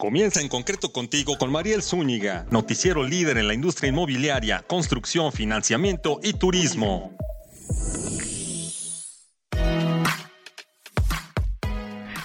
[0.00, 6.20] Comienza en concreto contigo con Mariel Zúñiga, noticiero líder en la industria inmobiliaria, construcción, financiamiento
[6.22, 7.16] y turismo.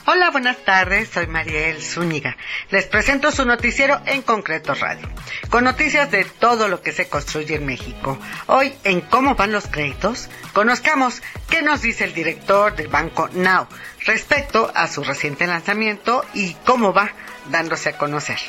[0.05, 2.37] Hola, buenas tardes, soy Mariel Zúñiga.
[2.69, 5.09] Les presento su noticiero en concreto radio,
[5.49, 8.19] con noticias de todo lo que se construye en México.
[8.45, 13.65] Hoy, en cómo van los créditos, conozcamos qué nos dice el director del banco Now
[14.05, 17.11] respecto a su reciente lanzamiento y cómo va
[17.49, 18.39] dándose a conocer.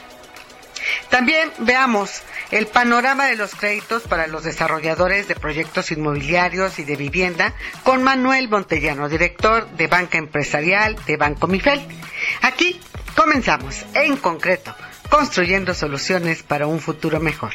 [1.08, 6.96] También veamos el panorama de los créditos para los desarrolladores de proyectos inmobiliarios y de
[6.96, 11.80] vivienda con Manuel Montellano, director de Banca Empresarial de Banco Mifel.
[12.42, 12.80] Aquí
[13.16, 14.74] comenzamos, en concreto,
[15.08, 17.52] construyendo soluciones para un futuro mejor.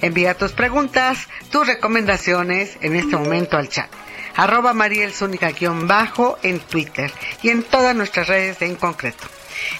[0.00, 3.90] Envía tus preguntas, tus recomendaciones en este momento al chat.
[4.36, 5.12] Arroba Mariel
[5.82, 7.12] bajo en Twitter
[7.42, 9.24] y en todas nuestras redes de En Concreto.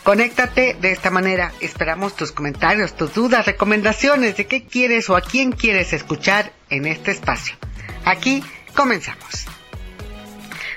[0.02, 1.52] Conéctate de esta manera.
[1.60, 6.86] Esperamos tus comentarios, tus dudas, recomendaciones de qué quieres o a quién quieres escuchar en
[6.86, 7.56] este espacio.
[8.04, 8.42] Aquí
[8.74, 9.46] comenzamos.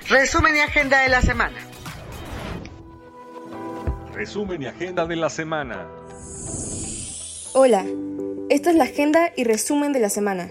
[0.09, 1.57] Resumen y agenda de la semana.
[4.13, 5.88] Resumen y agenda de la semana.
[7.53, 7.85] Hola,
[8.50, 10.50] esta es la agenda y resumen de la semana.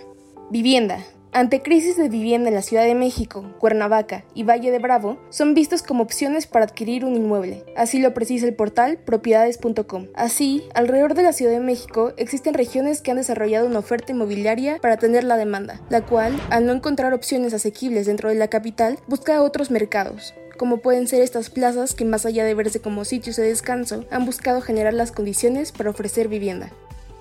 [0.50, 1.04] Vivienda.
[1.36, 5.52] Ante crisis de vivienda en la Ciudad de México, Cuernavaca y Valle de Bravo, son
[5.52, 7.62] vistos como opciones para adquirir un inmueble.
[7.76, 10.06] Así lo precisa el portal propiedades.com.
[10.14, 14.78] Así, alrededor de la Ciudad de México existen regiones que han desarrollado una oferta inmobiliaria
[14.80, 18.98] para atender la demanda, la cual, al no encontrar opciones asequibles dentro de la capital,
[19.06, 23.36] busca otros mercados como pueden ser estas plazas que más allá de verse como sitios
[23.36, 26.70] de descanso, han buscado generar las condiciones para ofrecer vivienda.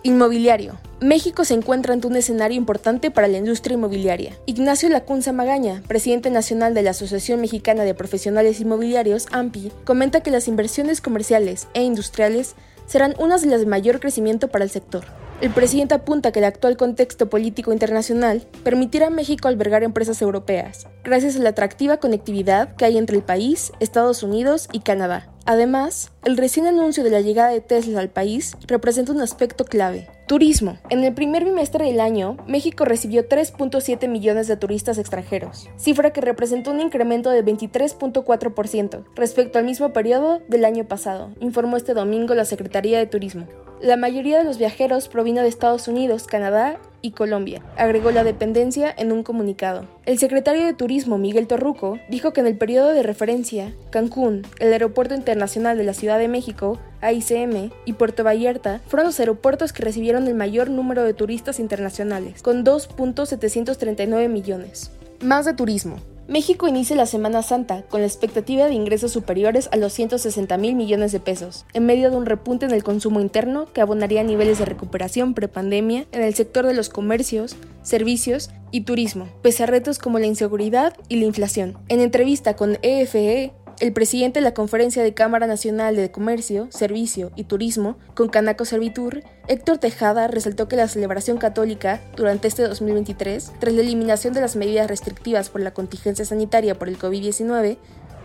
[0.05, 0.77] Inmobiliario.
[1.01, 4.37] México se encuentra ante un escenario importante para la industria inmobiliaria.
[4.45, 10.29] Ignacio Lacunza Magaña, presidente nacional de la Asociación Mexicana de Profesionales Inmobiliarios, AMPI, comenta que
[10.29, 12.53] las inversiones comerciales e industriales
[12.85, 15.05] serán unas de las de mayor crecimiento para el sector.
[15.41, 20.85] El presidente apunta que el actual contexto político internacional permitirá a México albergar empresas europeas,
[21.03, 25.34] gracias a la atractiva conectividad que hay entre el país, Estados Unidos y Canadá.
[25.45, 30.07] Además, el recién anuncio de la llegada de Tesla al país representa un aspecto clave.
[30.27, 30.79] Turismo.
[30.89, 36.21] En el primer bimestre del año, México recibió 3.7 millones de turistas extranjeros, cifra que
[36.21, 42.33] representó un incremento de 23.4% respecto al mismo periodo del año pasado, informó este domingo
[42.33, 43.47] la Secretaría de Turismo.
[43.81, 48.91] La mayoría de los viajeros provino de Estados Unidos, Canadá y Colombia, agregó la dependencia
[48.97, 49.85] en un comunicado.
[50.07, 54.73] El secretario de Turismo, Miguel Torruco, dijo que en el periodo de referencia, Cancún, el
[54.73, 59.83] Aeropuerto Internacional de la Ciudad de México, AICM, y Puerto Vallarta fueron los aeropuertos que
[59.83, 64.89] recibieron el mayor número de turistas internacionales, con 2.739 millones.
[65.21, 65.97] Más de turismo.
[66.27, 70.75] México inicia la Semana Santa con la expectativa de ingresos superiores a los 160 mil
[70.75, 74.57] millones de pesos, en medio de un repunte en el consumo interno que abonaría niveles
[74.57, 79.99] de recuperación prepandemia en el sector de los comercios, servicios y turismo, pese a retos
[79.99, 81.77] como la inseguridad y la inflación.
[81.89, 87.31] En entrevista con EFE, el presidente de la Conferencia de Cámara Nacional de Comercio, Servicio
[87.35, 93.53] y Turismo, con Canaco Servitur, Héctor Tejada, resaltó que la celebración católica durante este 2023,
[93.59, 97.77] tras la eliminación de las medidas restrictivas por la contingencia sanitaria por el COVID-19,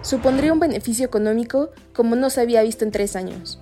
[0.03, 3.61] supondría un beneficio económico como no se había visto en tres años.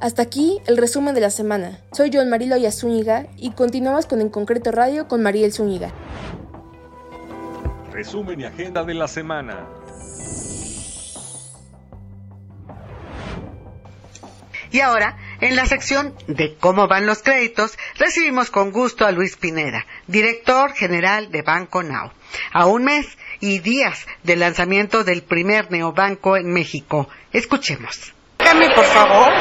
[0.00, 1.78] Hasta aquí el resumen de la semana.
[1.92, 5.92] Soy Joan Marilo Zúñiga y continuamos con En Concreto Radio con Mariel Zúñiga.
[7.92, 9.66] Resumen y agenda de la semana.
[14.74, 19.36] Y ahora, en la sección de cómo van los créditos, recibimos con gusto a Luis
[19.36, 22.10] Pineda, director general de Banco Now.
[22.52, 23.06] A un mes
[23.38, 27.08] y días del lanzamiento del primer neobanco en México.
[27.32, 28.14] Escuchemos.
[28.40, 29.32] Dígame, por favor,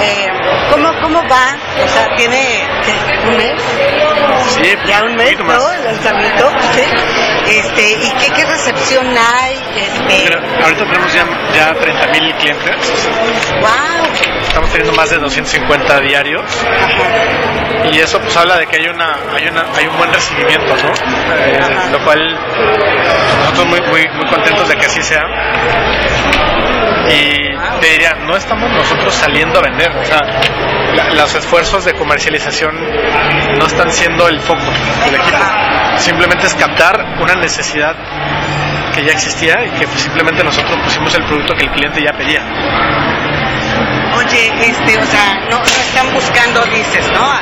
[0.00, 0.28] eh,
[0.70, 1.56] ¿cómo, ¿cómo va?
[1.84, 2.62] O sea, ¿tiene
[3.28, 3.60] un mes?
[4.60, 5.72] Sí, ya un mes, ¿no?
[5.72, 6.82] El lanzamiento, ¿sí?
[7.48, 9.54] Este, ¿Y qué, qué recepción hay?
[9.76, 10.34] Este...
[10.62, 13.08] ahorita tenemos ya, ya 30.000 clientes.
[13.60, 14.27] ¡Wow!
[14.48, 16.42] Estamos teniendo más de 250 diarios.
[17.92, 20.92] Y eso pues habla de que hay una hay una hay un buen recibimiento, ¿no?
[21.36, 21.58] Eh,
[21.92, 22.18] lo cual
[23.40, 25.22] nosotros muy, muy muy contentos de que así sea.
[27.08, 30.20] Y te diría, no estamos nosotros saliendo a vender, o sea,
[31.14, 32.74] los esfuerzos de comercialización
[33.58, 34.60] no están siendo el foco
[35.06, 35.38] del equipo.
[35.96, 37.96] Simplemente es captar una necesidad
[38.94, 43.07] que ya existía y que simplemente nosotros pusimos el producto que el cliente ya pedía.
[44.18, 47.38] Oye, este, o sea, no, no están buscando, dices, ¿no?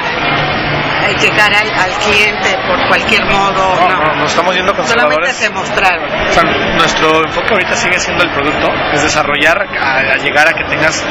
[1.20, 3.76] llegar al, al, cliente por cualquier modo.
[3.76, 6.10] No, no, no, estamos yendo Solamente se mostraron.
[6.28, 10.52] O sea, nuestro enfoque ahorita sigue siendo el producto, es desarrollar, a, a, llegar a
[10.52, 11.04] que tengas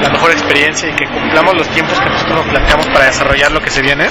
[0.00, 3.60] la mejor experiencia y que cumplamos los tiempos que nosotros nos planteamos para desarrollar lo
[3.60, 4.08] que se viene.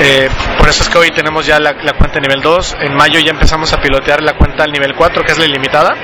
[0.00, 0.28] Eh,
[0.58, 2.76] por eso es que hoy tenemos ya la, la, cuenta nivel 2.
[2.80, 5.94] En mayo ya empezamos a pilotear la cuenta al nivel 4, que es la ilimitada,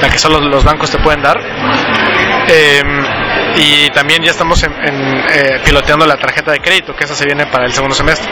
[0.00, 1.36] la que solo los bancos te pueden dar.
[2.48, 2.82] Eh,
[3.56, 7.24] y también ya estamos en, en, eh, piloteando la tarjeta de crédito, que esa se
[7.24, 8.30] viene para el segundo semestre.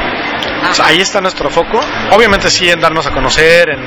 [0.82, 1.80] Ahí está nuestro foco.
[2.12, 3.80] Obviamente sí en darnos a conocer, en,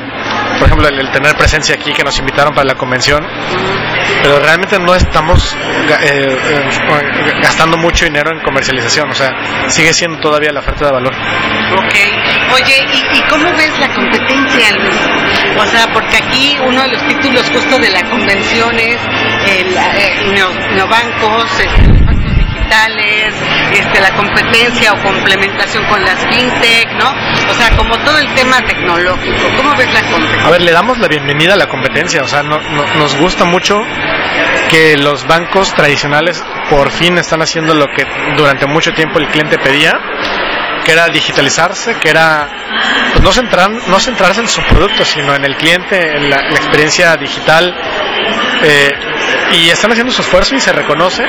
[0.58, 3.26] por ejemplo, el, tener presencia aquí que nos invitaron para la convención,
[4.24, 9.32] pero realmente no estamos eh, eh, gastando mucho dinero en comercialización, o sea,
[9.68, 11.14] sigue siendo todavía la oferta de valor.
[11.14, 11.96] Ok.
[12.54, 14.96] Oye, ¿y, y cómo ves la competencia, Luis?
[15.58, 18.98] O sea, porque aquí uno de los títulos justo de la convención es
[19.50, 20.34] el, el
[20.76, 21.52] neobancos,
[22.68, 23.34] digitales,
[23.74, 27.10] este, la competencia o complementación con las fintech, ¿no?
[27.50, 29.48] O sea, como todo el tema tecnológico.
[29.56, 30.48] ¿Cómo ves la competencia?
[30.48, 33.46] A ver, le damos la bienvenida a la competencia, o sea, no, no, nos gusta
[33.46, 33.80] mucho
[34.70, 38.06] que los bancos tradicionales por fin están haciendo lo que
[38.36, 39.94] durante mucho tiempo el cliente pedía
[40.84, 42.48] que era digitalizarse, que era
[43.12, 46.56] pues, no, centrar, no centrarse en su producto, sino en el cliente, en la, la
[46.56, 47.76] experiencia digital.
[48.64, 48.92] Eh,
[49.52, 51.24] y están haciendo su esfuerzo y se reconoce.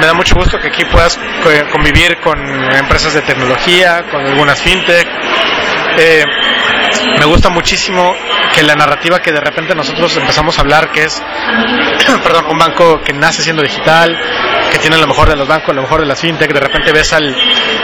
[0.00, 1.18] Me da mucho gusto que aquí puedas
[1.72, 2.38] convivir con
[2.72, 5.06] empresas de tecnología, con algunas fintech.
[5.98, 6.24] Eh,
[7.18, 8.14] me gusta muchísimo
[8.54, 11.22] que la narrativa que de repente nosotros empezamos a hablar, que es,
[12.22, 14.16] perdón, un banco que nace siendo digital,
[14.70, 17.12] que tiene lo mejor de los bancos, lo mejor de las fintech, de repente ves
[17.12, 17.36] al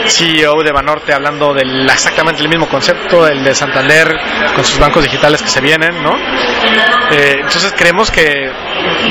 [0.07, 4.07] CEO de Banorte hablando del exactamente el mismo concepto, el de Santander
[4.53, 6.13] con sus bancos digitales que se vienen, ¿no?
[7.11, 8.51] Eh, entonces creemos que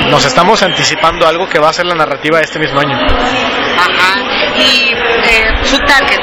[0.09, 2.97] nos estamos anticipando algo que va a ser la narrativa de este mismo año.
[2.97, 4.21] Ajá.
[4.57, 6.19] Y eh, su target,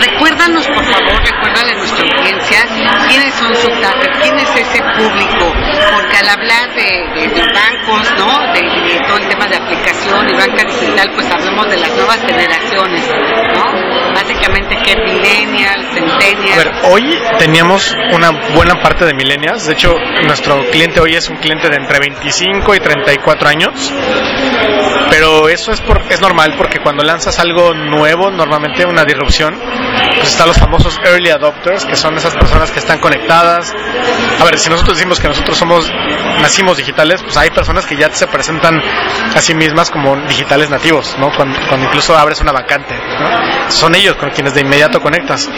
[0.00, 2.66] recuérdanos por favor, recuérdale a nuestra audiencia
[3.08, 5.52] quiénes son su target, quién es ese público,
[5.92, 8.52] porque al hablar de, de, de bancos, ¿no?
[8.52, 12.20] De, de, todo el tema de aplicación y banca digital, pues hablamos de las nuevas
[12.20, 13.04] generaciones,
[13.54, 14.14] ¿no?
[14.14, 16.52] Básicamente que millennials, centennials.
[16.52, 19.94] A ver, hoy teníamos una buena parte de millennials, de hecho
[20.26, 23.92] nuestro cliente hoy es un cliente de entre 25 y 34 años,
[25.08, 29.58] pero eso es, por, es normal porque cuando lanzas algo nuevo, normalmente una disrupción,
[30.16, 33.72] pues están los famosos early adopters, que son esas personas que están conectadas.
[34.40, 35.90] A ver, si nosotros decimos que nosotros somos,
[36.40, 38.80] nacimos digitales, pues hay personas que ya se presentan
[39.34, 41.30] a sí mismas como digitales nativos, ¿no?
[41.36, 43.70] Cuando, cuando incluso abres una vacante, ¿no?
[43.70, 45.50] Son ellos con quienes de inmediato conectas.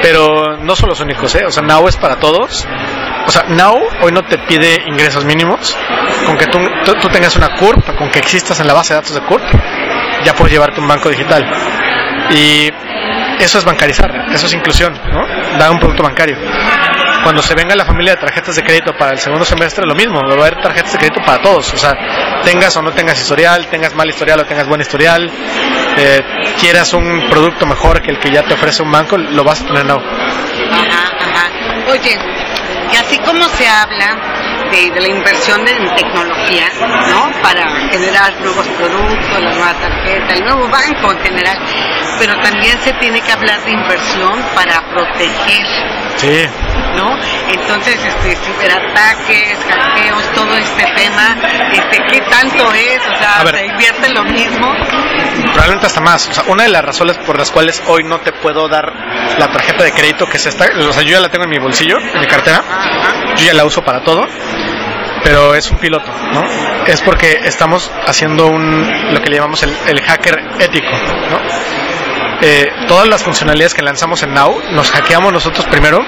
[0.00, 1.44] Pero no son los únicos, ¿eh?
[1.46, 2.66] O sea, Now es para todos.
[3.26, 5.76] O sea, Now hoy no te pide ingresos mínimos.
[6.26, 9.00] Con que tú, tú, tú tengas una CURP, con que existas en la base de
[9.00, 9.42] datos de CURP,
[10.24, 11.44] ya puedes llevarte un banco digital.
[12.30, 12.70] Y
[13.42, 15.58] eso es bancarizar, eso es inclusión, ¿no?
[15.58, 16.36] Dar un producto bancario.
[17.22, 20.20] Cuando se venga la familia de tarjetas de crédito para el segundo semestre, lo mismo,
[20.20, 21.72] va a haber tarjetas de crédito para todos.
[21.72, 21.96] O sea,
[22.44, 25.30] tengas o no tengas historial, tengas mal historial o tengas buen historial,
[25.96, 26.20] eh,
[26.58, 29.66] quieras un producto mejor que el que ya te ofrece un banco, lo vas a
[29.66, 29.98] tener now.
[29.98, 31.50] Ajá, ajá.
[31.90, 32.18] Oye,
[32.92, 36.68] y así como se habla de, de, la inversión en tecnología,
[37.08, 37.30] ¿no?
[37.42, 41.58] Para generar nuevos productos, la nueva tarjeta, el nuevo banco en general,
[42.18, 45.66] pero también se tiene que hablar de inversión para proteger.
[46.16, 46.71] Sí.
[46.96, 47.16] ¿No?
[47.48, 51.36] Entonces, este, ciberataques, hackeos, todo este tema,
[51.72, 53.00] este, ¿qué tanto es?
[53.00, 54.74] O sea, ¿se invierte lo mismo?
[55.44, 56.28] Probablemente hasta más.
[56.28, 58.92] O sea, una de las razones por las cuales hoy no te puedo dar
[59.38, 61.58] la tarjeta de crédito que es esta, o sea, yo ya la tengo en mi
[61.58, 62.62] bolsillo, en mi cartera,
[63.36, 64.22] yo ya la uso para todo,
[65.24, 66.44] pero es un piloto, ¿no?
[66.86, 70.90] Es porque estamos haciendo un, lo que le llamamos el, el hacker ético,
[71.30, 71.81] ¿no?
[72.44, 76.00] Eh, todas las funcionalidades que lanzamos en Now nos hackeamos nosotros primero,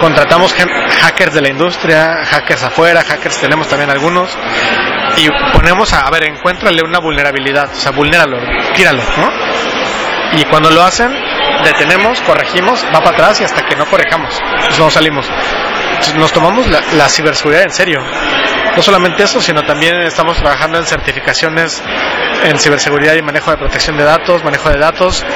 [0.00, 4.30] contratamos hackers de la industria, hackers afuera, hackers tenemos también algunos,
[5.18, 8.38] y ponemos a, a ver, encuéntrale una vulnerabilidad, o sea, vulnéralo,
[8.74, 10.38] tíralo, ¿no?
[10.38, 11.14] Y cuando lo hacen,
[11.64, 15.30] detenemos, corregimos, va para atrás y hasta que no corrijamos, pues no salimos.
[16.16, 18.00] Nos tomamos la, la ciberseguridad en serio.
[18.78, 21.82] No solamente eso, sino también estamos trabajando en certificaciones
[22.44, 25.26] en ciberseguridad y manejo de protección de datos, manejo de datos.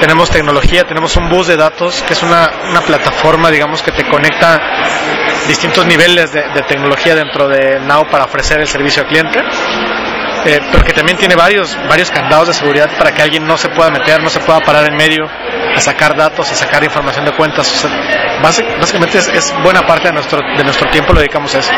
[0.00, 4.08] Tenemos tecnología, tenemos un bus de datos, que es una, una plataforma, digamos, que te
[4.08, 4.58] conecta
[5.46, 9.40] distintos niveles de, de tecnología dentro de Now para ofrecer el servicio al cliente.
[10.46, 13.68] Eh, pero que también tiene varios, varios candados de seguridad para que alguien no se
[13.68, 15.28] pueda meter, no se pueda parar en medio
[15.76, 17.86] a sacar datos, a sacar información de cuentas.
[18.42, 21.72] Básicamente es, es, buena parte de nuestro, de nuestro tiempo lo dedicamos a eso.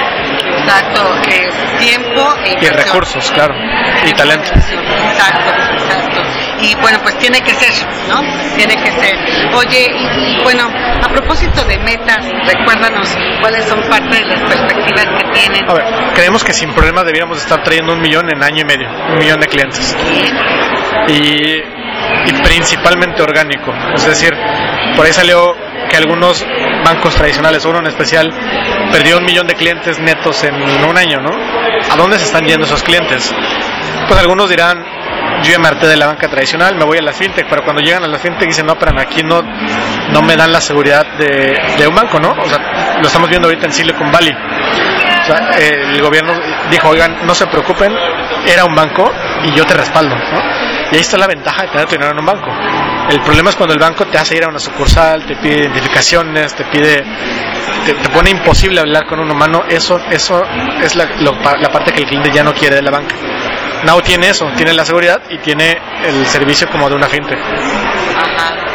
[0.64, 3.54] Exacto, es tiempo e y recursos, claro,
[4.06, 4.50] y talento.
[4.52, 6.22] Exacto, exacto.
[6.60, 7.72] y bueno, pues tiene que ser,
[8.08, 8.20] ¿no?
[8.56, 9.16] Tiene que ser.
[9.54, 13.08] Oye, y, bueno, a propósito de metas, recuérdanos
[13.40, 15.68] cuáles son parte de las perspectivas que tienen.
[15.68, 18.88] A ver, creemos que sin problema deberíamos estar trayendo un millón en año y medio,
[18.88, 19.96] un millón de clientes.
[21.08, 21.58] Y,
[22.26, 24.32] y principalmente orgánico, es decir,
[24.96, 25.54] por ahí salió
[25.90, 26.46] que algunos
[26.84, 28.30] bancos tradicionales, uno en especial,
[28.90, 31.30] perdió un millón de clientes netos en un año, ¿no?
[31.90, 33.34] ¿A dónde se están yendo esos clientes?
[34.08, 34.84] Pues algunos dirán,
[35.42, 37.82] yo ya me harté de la banca tradicional, me voy a la fintech, pero cuando
[37.82, 41.56] llegan a la fintech dicen, no, pero aquí no, no me dan la seguridad de,
[41.78, 42.30] de un banco, ¿no?
[42.30, 44.32] O sea, lo estamos viendo ahorita en Silicon Valley.
[44.32, 46.34] O sea, el gobierno
[46.70, 47.92] dijo, oigan, no se preocupen,
[48.46, 49.10] era un banco
[49.44, 50.61] y yo te respaldo, ¿no?
[50.92, 52.50] Y ahí está la ventaja de tener tu dinero en un banco.
[53.08, 56.54] El problema es cuando el banco te hace ir a una sucursal, te pide identificaciones,
[56.54, 57.02] te pide,
[57.86, 59.64] te, pone imposible hablar con un humano.
[59.70, 60.44] Eso, eso
[60.82, 63.16] es la, lo, la parte que el cliente ya no quiere de la banca.
[63.84, 67.38] Now tiene eso, tiene la seguridad y tiene el servicio como de una fintech.
[67.38, 68.71] Ajá.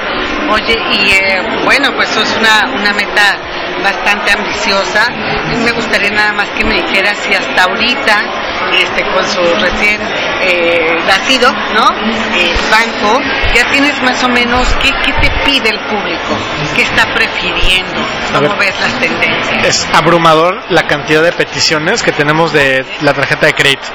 [0.49, 3.37] Oye, y eh, bueno, pues eso es una, una meta
[3.83, 5.09] bastante ambiciosa.
[5.63, 8.15] Me gustaría nada más que me dijeras si hasta ahorita,
[8.73, 10.01] este, con su recién
[10.41, 11.89] eh, nacido, ¿no?
[12.35, 13.21] Eh, banco,
[13.53, 16.37] ya tienes más o menos qué, qué te pide el público,
[16.75, 17.99] qué está prefiriendo,
[18.33, 19.65] cómo ves las tendencias.
[19.65, 23.87] Es abrumador la cantidad de peticiones que tenemos de la tarjeta de crédito.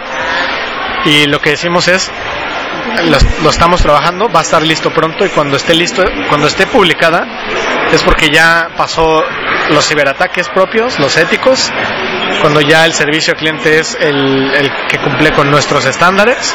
[1.05, 2.11] Y lo que decimos es,
[3.43, 7.27] lo, estamos trabajando, va a estar listo pronto y cuando esté listo, cuando esté publicada,
[7.93, 9.25] es porque ya pasó
[9.71, 11.73] los ciberataques propios, los éticos,
[12.41, 16.55] cuando ya el servicio al cliente es el, el que cumple con nuestros estándares,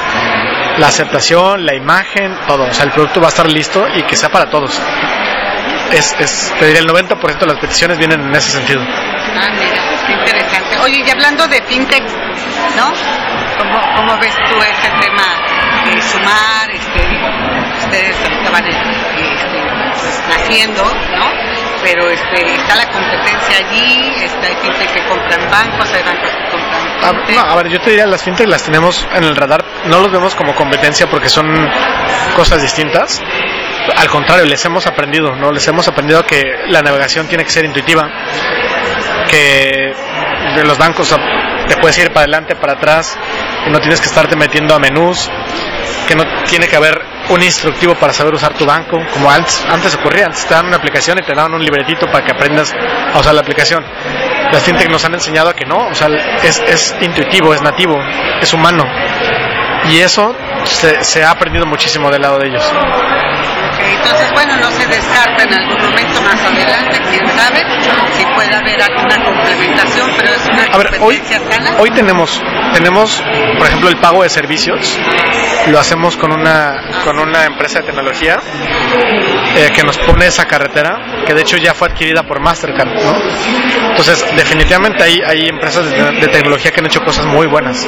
[0.78, 2.64] la aceptación, la imagen, todo.
[2.66, 4.80] O sea, el producto va a estar listo y que sea para todos.
[5.92, 8.82] Es, es te diría el 90% de las peticiones vienen en ese sentido.
[8.82, 10.57] Ah, mira, qué interesante.
[10.84, 12.04] Oye, y hablando de fintech,
[12.76, 12.94] ¿no?
[13.58, 15.24] ¿Cómo, cómo ves tú ese tema
[15.86, 16.70] de sumar?
[16.72, 17.02] Este,
[17.80, 18.84] ustedes ahorita van este,
[19.92, 21.32] pues, naciendo, ¿no?
[21.84, 26.52] Pero este, está la competencia allí, está, hay fintech que compran bancos, hay bancos que
[26.52, 29.64] compran a, no, a ver, yo te diría, las fintech las tenemos en el radar,
[29.86, 31.48] no los vemos como competencia porque son
[32.36, 33.22] cosas distintas.
[33.96, 35.52] Al contrario, les hemos aprendido, ¿no?
[35.52, 38.10] Les hemos aprendido que la navegación tiene que ser intuitiva,
[39.30, 39.94] que
[40.58, 41.14] de los bancos
[41.68, 43.18] te puedes ir para adelante, para atrás,
[43.66, 45.30] y no tienes que estarte metiendo a menús,
[46.08, 47.00] que no tiene que haber
[47.30, 50.78] un instructivo para saber usar tu banco, como antes, antes ocurría, antes te daban una
[50.78, 53.84] aplicación y te daban un libretito para que aprendas a usar la aplicación.
[54.52, 56.08] Las fintech nos han enseñado que no, o sea,
[56.42, 57.98] es, es intuitivo, es nativo,
[58.42, 58.86] es humano.
[59.90, 62.74] Y eso se, se ha aprendido muchísimo del lado de ellos.
[63.80, 67.64] Entonces, bueno, no se descarta en algún momento más adelante, quién sabe,
[68.16, 71.76] si puede haber alguna complementación, pero es una A ver, hoy, sana.
[71.80, 72.42] hoy tenemos,
[72.74, 73.24] tenemos,
[73.58, 75.00] por ejemplo, el pago de servicios,
[75.68, 78.40] lo hacemos con una, con una empresa de tecnología
[79.56, 83.16] eh, que nos pone esa carretera, que de hecho ya fue adquirida por Mastercard, ¿no?
[83.90, 87.88] Entonces, definitivamente hay, hay empresas de, de tecnología que han hecho cosas muy buenas.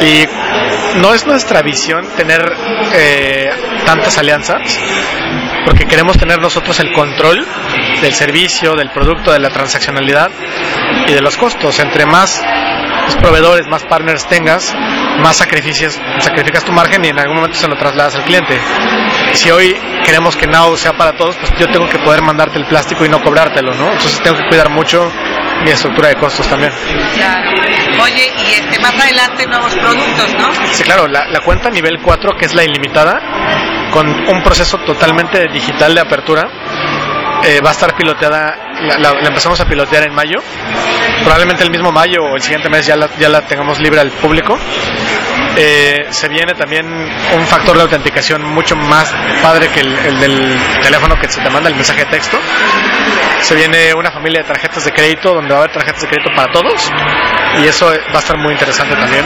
[0.00, 0.26] Y
[0.98, 2.40] no es nuestra visión tener
[2.94, 3.50] eh,
[3.84, 4.60] tantas alianzas,
[5.64, 7.46] porque queremos tener nosotros el control
[8.00, 10.30] del servicio, del producto, de la transaccionalidad
[11.06, 11.78] y de los costos.
[11.78, 12.42] Entre más
[13.20, 14.74] proveedores, más partners tengas,
[15.18, 18.58] más sacrificios, sacrificas tu margen y en algún momento se lo trasladas al cliente.
[19.34, 22.66] Si hoy queremos que Now sea para todos, pues yo tengo que poder mandarte el
[22.66, 23.92] plástico y no cobrártelo, ¿no?
[23.92, 25.10] Entonces tengo que cuidar mucho
[25.64, 26.72] mi estructura de costos también.
[27.14, 27.50] Claro.
[28.02, 30.52] Oye, y este más adelante nuevos productos, ¿no?
[30.72, 33.20] Sí, claro, la, la cuenta nivel 4, que es la ilimitada,
[33.90, 36.42] con un proceso totalmente digital de apertura,
[37.44, 40.38] eh, va a estar piloteada, la, la, la, empezamos a pilotear en mayo,
[41.22, 44.10] probablemente el mismo mayo o el siguiente mes ya la, ya la tengamos libre al
[44.10, 44.58] público.
[45.56, 50.58] Eh, se viene también un factor de autenticación mucho más padre que el, el, del
[50.82, 52.38] teléfono que se te manda el mensaje de texto.
[53.42, 56.30] Se viene una familia de tarjetas de crédito donde va a haber tarjetas de crédito
[56.36, 56.90] para todos
[57.58, 59.24] y eso va a estar muy interesante también.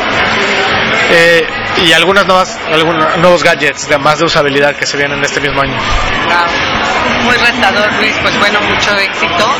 [1.10, 1.46] Eh,
[1.84, 5.60] y algunas nuevas, algunos nuevos gadgets de más de usabilidad que se vienen este mismo
[5.60, 5.76] año.
[5.76, 6.84] Wow.
[7.24, 8.14] Muy retador, Luis.
[8.22, 9.56] Pues bueno, mucho éxito.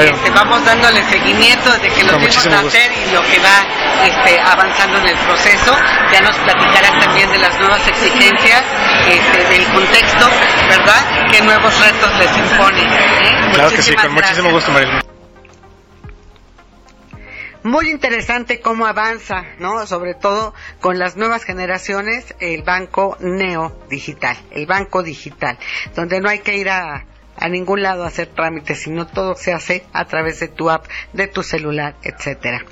[0.00, 4.40] Este, vamos dándole seguimiento desde que lo vimos muchísimo nacer y lo que va este,
[4.40, 5.76] avanzando en el proceso.
[6.18, 8.64] Ya nos platicarás también de las nuevas exigencias,
[9.06, 10.28] este, del contexto,
[10.68, 11.30] ¿verdad?
[11.30, 12.82] ¿Qué nuevos retos les impone?
[12.82, 13.50] ¿eh?
[13.54, 15.00] Claro que sí, con muchísimo gusto, Marilyn.
[17.62, 19.86] Muy interesante cómo avanza, ¿no?
[19.86, 25.56] Sobre todo con las nuevas generaciones, el banco neo digital, el banco digital,
[25.94, 27.04] donde no hay que ir a
[27.38, 31.28] a ningún lado hacer trámites, sino todo se hace a través de tu app, de
[31.28, 32.64] tu celular, etcétera.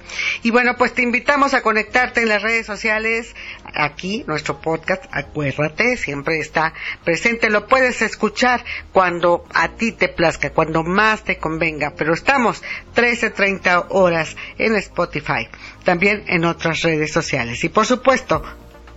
[0.43, 3.35] Y bueno, pues te invitamos a conectarte en las redes sociales,
[3.75, 10.51] aquí, nuestro podcast, acuérdate, siempre está presente, lo puedes escuchar cuando a ti te plazca,
[10.51, 12.63] cuando más te convenga, pero estamos
[12.95, 15.49] 13.30 horas en Spotify,
[15.85, 17.63] también en otras redes sociales.
[17.65, 18.43] Y por supuesto,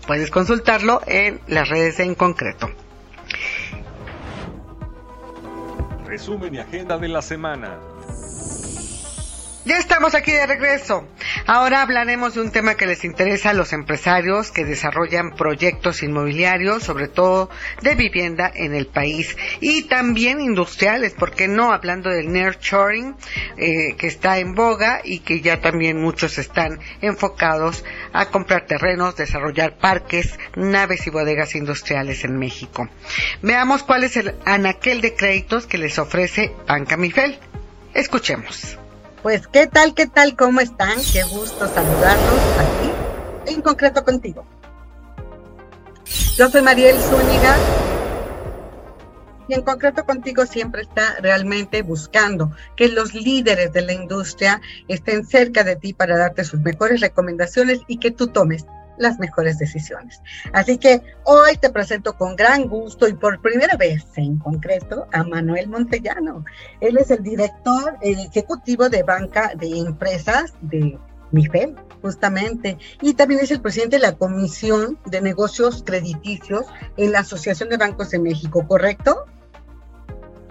[0.07, 2.69] puedes consultarlo en las redes en concreto.
[6.09, 7.77] Resumen y agenda de la semana.
[9.69, 11.07] Ya estamos aquí de regreso.
[11.45, 16.81] Ahora hablaremos de un tema que les interesa a los empresarios que desarrollan proyectos inmobiliarios,
[16.81, 17.51] sobre todo
[17.83, 23.15] de vivienda en el país y también industriales, porque no hablando del nurturing
[23.57, 29.17] eh, que está en boga y que ya también muchos están enfocados a comprar terrenos,
[29.17, 32.89] desarrollar parques, naves y bodegas industriales en México.
[33.43, 37.37] Veamos cuál es el anaquel de créditos que les ofrece Banca Mifel.
[37.93, 38.79] Escuchemos.
[39.21, 40.97] Pues, ¿qué tal, qué tal, cómo están?
[41.11, 44.45] Qué gusto saludarlos aquí, en concreto contigo.
[46.37, 47.57] Yo soy Mariel Zúñiga
[49.49, 55.25] y en concreto contigo siempre está realmente buscando que los líderes de la industria estén
[55.25, 58.65] cerca de ti para darte sus mejores recomendaciones y que tú tomes
[58.99, 60.21] las mejores decisiones.
[60.53, 65.23] Así que hoy te presento con gran gusto y por primera vez en concreto a
[65.23, 66.45] Manuel Montellano.
[66.79, 70.99] Él es el director ejecutivo de banca de empresas de
[71.31, 76.65] MIFEM, justamente, y también es el presidente de la Comisión de Negocios Crediticios
[76.97, 79.25] en la Asociación de Bancos de México, ¿correcto?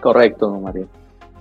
[0.01, 0.87] Correcto, María.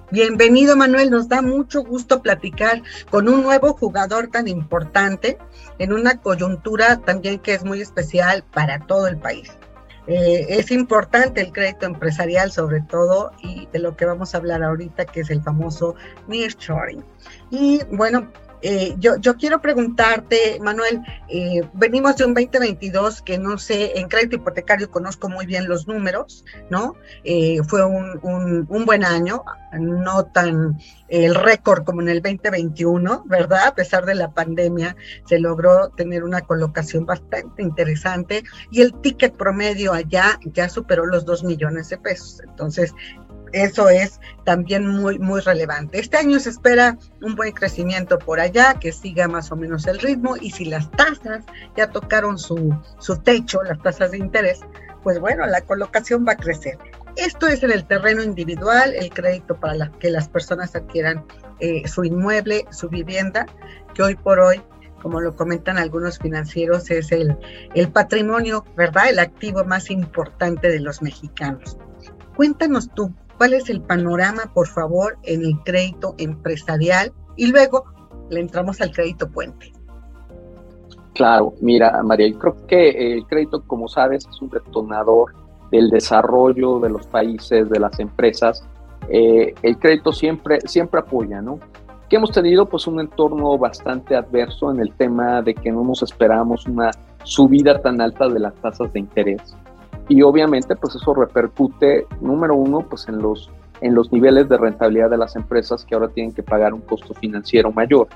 [0.10, 5.38] Bienvenido Manuel, nos da mucho gusto platicar con un nuevo jugador tan importante
[5.80, 9.58] en una coyuntura también que es muy especial para todo el país.
[10.08, 14.64] Eh, es importante el crédito empresarial sobre todo y de lo que vamos a hablar
[14.64, 15.96] ahorita que es el famoso
[16.30, 17.04] nearshoring.
[17.52, 23.58] Y bueno, eh, yo, yo quiero preguntarte, Manuel, eh, venimos de un 2022 que no
[23.58, 26.96] sé, en crédito hipotecario conozco muy bien los números, ¿no?
[27.24, 30.78] Eh, fue un, buen año, no tan
[31.10, 33.68] el récord como en el 2021, ¿verdad?
[33.68, 34.96] A pesar de la pandemia,
[35.26, 41.26] se logró tener una colocación bastante interesante y el ticket promedio allá ya superó los
[41.26, 42.42] 2 millones de pesos.
[42.48, 42.94] Entonces,
[43.54, 46.00] eso es también muy, muy relevante.
[46.00, 50.00] Este año se espera un buen crecimiento por allá, que siga más o menos el
[50.00, 51.44] ritmo, y si las tasas
[51.76, 54.60] ya tocaron su, su techo, las tasas de interés,
[55.04, 56.78] pues bueno, la colocación va a crecer.
[57.16, 61.26] Esto es en el terreno individual, el crédito para que las personas adquieran
[61.60, 63.48] eh, su inmueble, su vivienda,
[63.94, 64.62] que hoy por hoy
[65.02, 67.38] como lo comentan algunos financieros, es el,
[67.76, 69.10] el patrimonio, ¿verdad?
[69.10, 71.78] El activo más importante de los mexicanos.
[72.36, 77.14] Cuéntanos tú, ¿Cuál es el panorama, por favor, en el crédito empresarial?
[77.36, 77.86] Y luego
[78.32, 79.72] le entramos al crédito puente.
[81.14, 85.34] Claro, mira, María, creo que el crédito, como sabes, es un detonador
[85.72, 88.68] del desarrollo de los países, de las empresas.
[89.10, 91.60] Eh, el crédito siempre, siempre apoya, ¿no?
[92.10, 96.02] Que hemos tenido pues un entorno bastante adverso en el tema de que no nos
[96.02, 96.90] esperamos una
[97.24, 99.56] subida tan alta de las tasas de interés
[100.10, 103.50] y obviamente pues eso repercute, número uno, pues en los,
[103.82, 107.14] en los niveles de rentabilidad de las empresas que ahora tienen que pagar un costo
[107.14, 108.08] financiero mayor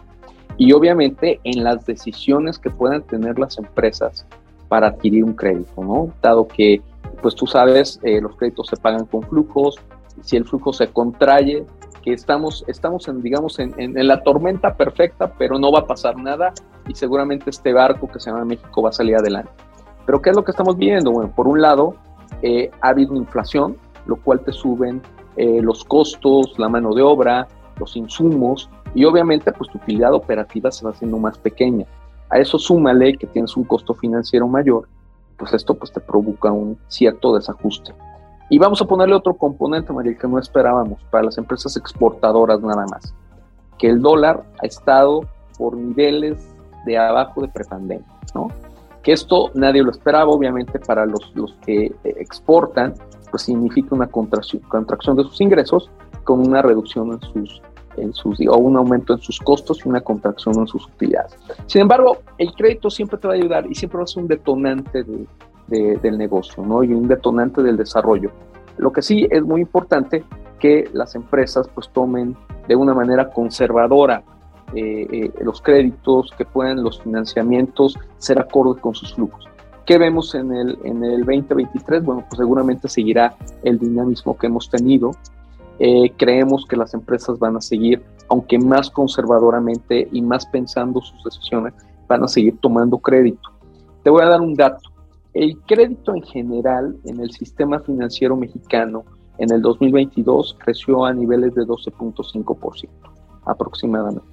[0.57, 4.25] y obviamente en las decisiones que puedan tener las empresas
[4.67, 6.13] para adquirir un crédito, ¿no?
[6.21, 6.81] Dado que,
[7.21, 9.79] pues tú sabes, eh, los créditos se pagan con flujos,
[10.21, 11.65] si el flujo se contrae,
[12.03, 16.17] que estamos, estamos en, digamos, en, en, la tormenta perfecta, pero no va a pasar
[16.17, 16.53] nada
[16.87, 19.51] y seguramente este barco que se llama México va a salir adelante.
[20.11, 21.09] Pero ¿qué es lo que estamos viendo?
[21.09, 21.95] Bueno, por un lado,
[22.41, 25.01] eh, ha habido inflación, lo cual te suben
[25.37, 27.47] eh, los costos, la mano de obra,
[27.77, 31.85] los insumos y obviamente pues tu utilidad operativa se va haciendo más pequeña.
[32.29, 34.89] A eso súmale que tienes un costo financiero mayor,
[35.37, 37.93] pues esto pues te provoca un cierto desajuste.
[38.49, 42.85] Y vamos a ponerle otro componente, María, que no esperábamos para las empresas exportadoras nada
[42.91, 43.15] más,
[43.77, 45.21] que el dólar ha estado
[45.57, 46.53] por niveles
[46.85, 48.49] de abajo de prepandemia, ¿no?
[49.03, 52.93] Que esto nadie lo esperaba, obviamente, para los, los que eh, exportan,
[53.29, 55.89] pues significa una contracción, contracción de sus ingresos
[56.23, 57.61] con una reducción en sus,
[57.97, 61.35] en sus, o un aumento en sus costos y una contracción en sus utilidades.
[61.65, 64.27] Sin embargo, el crédito siempre te va a ayudar y siempre va a ser un
[64.27, 65.03] detonante
[65.67, 66.83] de, del negocio, ¿no?
[66.83, 68.29] Y un detonante del desarrollo.
[68.77, 70.23] Lo que sí es muy importante
[70.59, 72.35] que las empresas pues tomen
[72.67, 74.23] de una manera conservadora
[74.75, 79.45] eh, eh, los créditos, que puedan los financiamientos ser acordes con sus flujos.
[79.85, 82.03] ¿Qué vemos en el, en el 2023?
[82.03, 85.11] Bueno, pues seguramente seguirá el dinamismo que hemos tenido.
[85.79, 91.23] eh, creemos que las empresas van a seguir, aunque más conservadoramente y más pensando sus
[91.23, 91.73] decisiones,
[92.07, 93.49] van a seguir tomando crédito.
[94.03, 94.89] Te voy a dar un dato.
[95.33, 99.05] El crédito en general en el sistema financiero mexicano
[99.37, 102.89] en el 2022 creció a niveles de 12.5%
[103.45, 104.30] aproximadamente.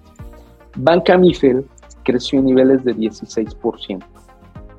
[0.77, 1.67] Banca Mifel
[2.03, 4.03] creció a niveles de 16%.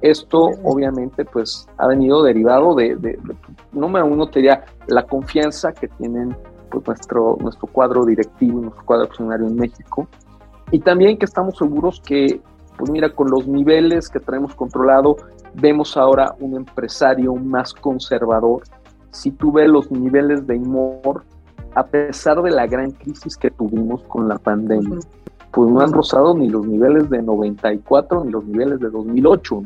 [0.01, 3.19] Esto obviamente pues ha venido derivado de,
[3.73, 6.35] número uno, diría la confianza que tienen
[6.71, 10.07] pues, nuestro, nuestro cuadro directivo, nuestro cuadro accionario en México,
[10.71, 12.41] y también que estamos seguros que,
[12.77, 15.17] pues mira, con los niveles que traemos controlado,
[15.55, 18.63] vemos ahora un empresario más conservador.
[19.11, 21.23] Si tú ves los niveles de humor,
[21.75, 24.99] a pesar de la gran crisis que tuvimos con la pandemia,
[25.51, 29.63] pues no han rozado ni los niveles de 94 ni los niveles de 2008.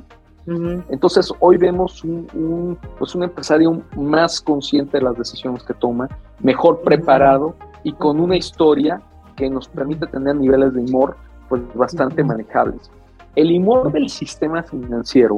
[0.90, 6.10] Entonces hoy vemos un, pues un empresario más consciente de las decisiones que toma,
[6.42, 9.02] mejor preparado y con una historia
[9.38, 11.16] que nos permite tener niveles de humor
[11.48, 12.92] pues bastante manejables.
[13.36, 15.38] El humor del sistema financiero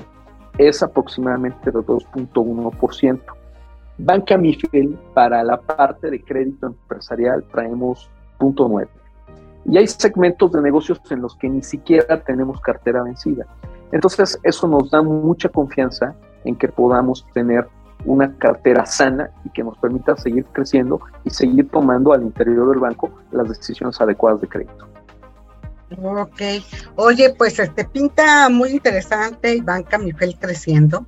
[0.57, 3.19] es aproximadamente de 2.1%.
[3.97, 8.87] Banca Mifel, para la parte de crédito empresarial, traemos 0.9.
[9.65, 13.45] Y hay segmentos de negocios en los que ni siquiera tenemos cartera vencida.
[13.91, 17.67] Entonces, eso nos da mucha confianza en que podamos tener
[18.05, 22.79] una cartera sana y que nos permita seguir creciendo y seguir tomando al interior del
[22.79, 24.87] banco las decisiones adecuadas de crédito.
[26.01, 26.41] Ok,
[26.95, 31.05] oye, pues este pinta muy interesante y Banca Mifel creciendo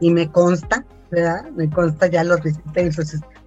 [0.00, 1.50] y me consta, ¿verdad?
[1.50, 2.92] Me consta ya los visité en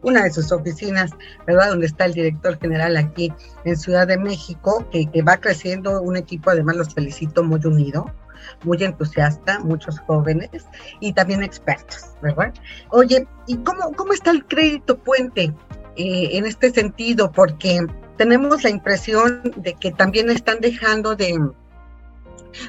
[0.04, 1.12] una de sus oficinas,
[1.48, 1.70] ¿verdad?
[1.70, 3.34] Donde está el director general aquí
[3.66, 8.12] en Ciudad de México, que, que va creciendo un equipo, además los felicito, muy unido,
[8.64, 10.50] muy entusiasta, muchos jóvenes
[11.00, 12.54] y también expertos, ¿verdad?
[12.90, 15.54] Oye, ¿y cómo, cómo está el crédito puente
[15.96, 17.32] eh, en este sentido?
[17.32, 17.86] Porque
[18.18, 21.40] tenemos la impresión de que también están dejando de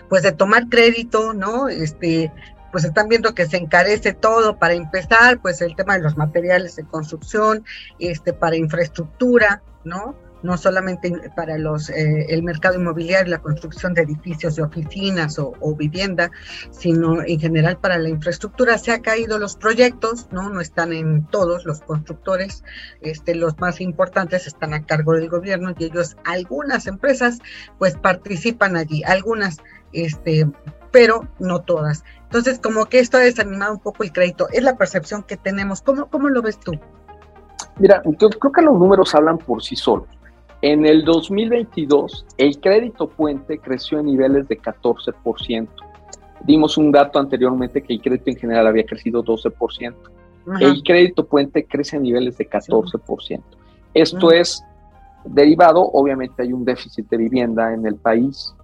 [0.08, 1.68] pues de tomar crédito, ¿no?
[1.68, 2.32] Este,
[2.74, 6.74] pues están viendo que se encarece todo para empezar, pues el tema de los materiales
[6.74, 7.64] de construcción,
[8.00, 10.16] este, para infraestructura, ¿no?
[10.42, 15.54] no solamente para los, eh, el mercado inmobiliario, la construcción de edificios de oficinas o,
[15.76, 16.32] vivienda,
[16.72, 18.76] sino en general para la infraestructura.
[18.76, 20.50] Se han caído los proyectos, ¿no?
[20.50, 22.64] No están en todos los constructores,
[23.02, 27.38] este, los más importantes están a cargo del gobierno y ellos, algunas empresas,
[27.78, 29.58] pues participan allí, algunas,
[29.92, 30.48] este,
[30.94, 32.04] pero no todas.
[32.22, 35.82] Entonces, como que esto ha desanimado un poco el crédito, es la percepción que tenemos.
[35.82, 36.70] ¿Cómo, cómo lo ves tú?
[37.80, 40.06] Mira, yo creo que los números hablan por sí solos.
[40.62, 45.68] En el 2022, el crédito puente creció en niveles de 14%.
[46.44, 49.94] Dimos un dato anteriormente que el crédito en general había crecido 12%.
[50.60, 53.42] El crédito puente crece a niveles de 14%.
[53.94, 54.62] Esto es
[55.24, 58.54] derivado, obviamente hay un déficit de vivienda en el país.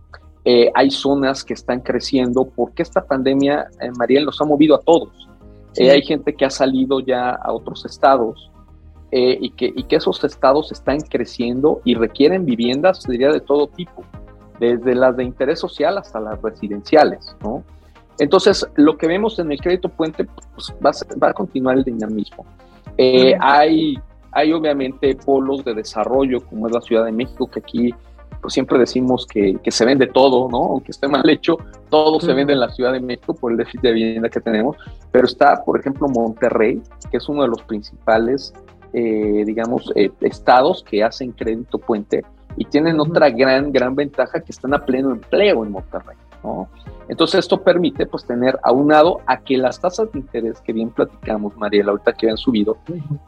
[0.44, 4.81] Eh, hay zonas que están creciendo porque esta pandemia, eh, Mariel, nos ha movido a
[4.81, 5.29] todos.
[5.76, 8.50] Eh, hay gente que ha salido ya a otros estados
[9.12, 13.68] eh, y, que, y que esos estados están creciendo y requieren viviendas, diría, de todo
[13.68, 14.05] tipo,
[14.59, 17.64] desde las de interés social hasta las residenciales, ¿no?
[18.18, 21.85] Entonces, lo que vemos en el crédito puente pues, va, a, va, a, continuar el
[21.85, 22.44] dinamismo.
[22.98, 23.98] Eh, hay,
[24.31, 27.94] hay obviamente polos de desarrollo, como es la Ciudad de México, que aquí
[28.40, 30.59] pues siempre decimos que, que, se vende todo, ¿no?
[30.59, 33.81] Aunque esté mal hecho, todo se vende en la Ciudad de México por el déficit
[33.83, 34.76] de vivienda que tenemos,
[35.11, 38.53] pero está, por ejemplo, Monterrey, que es uno de los principales
[38.92, 42.24] eh, digamos, eh, estados que hacen crédito puente
[42.57, 46.68] y tienen otra gran, gran ventaja que están a pleno empleo en Monterrey, ¿no?
[47.09, 51.57] Entonces esto permite pues tener aunado a que las tasas de interés que bien platicamos,
[51.57, 52.79] Mariela, ahorita que han subido,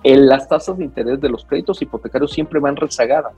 [0.02, 3.34] en las tasas de interés de los créditos hipotecarios siempre van rezagadas.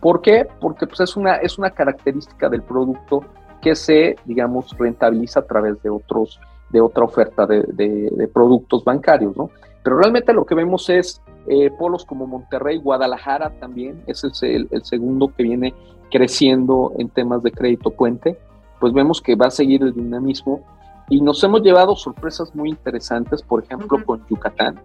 [0.00, 0.46] ¿Por qué?
[0.60, 3.24] Porque pues es una, es una característica del producto
[3.60, 8.84] que se, digamos, rentabiliza a través de otros, de otra oferta de, de, de productos
[8.84, 9.50] bancarios, ¿no?
[9.82, 14.68] Pero realmente lo que vemos es eh, polos como Monterrey, Guadalajara también, ese es el,
[14.82, 15.72] segundo que viene
[16.10, 18.38] creciendo en temas de crédito puente,
[18.80, 20.60] pues vemos que va a seguir el dinamismo
[21.08, 24.78] y nos hemos llevado sorpresas muy interesantes, por ejemplo, con Yucatán.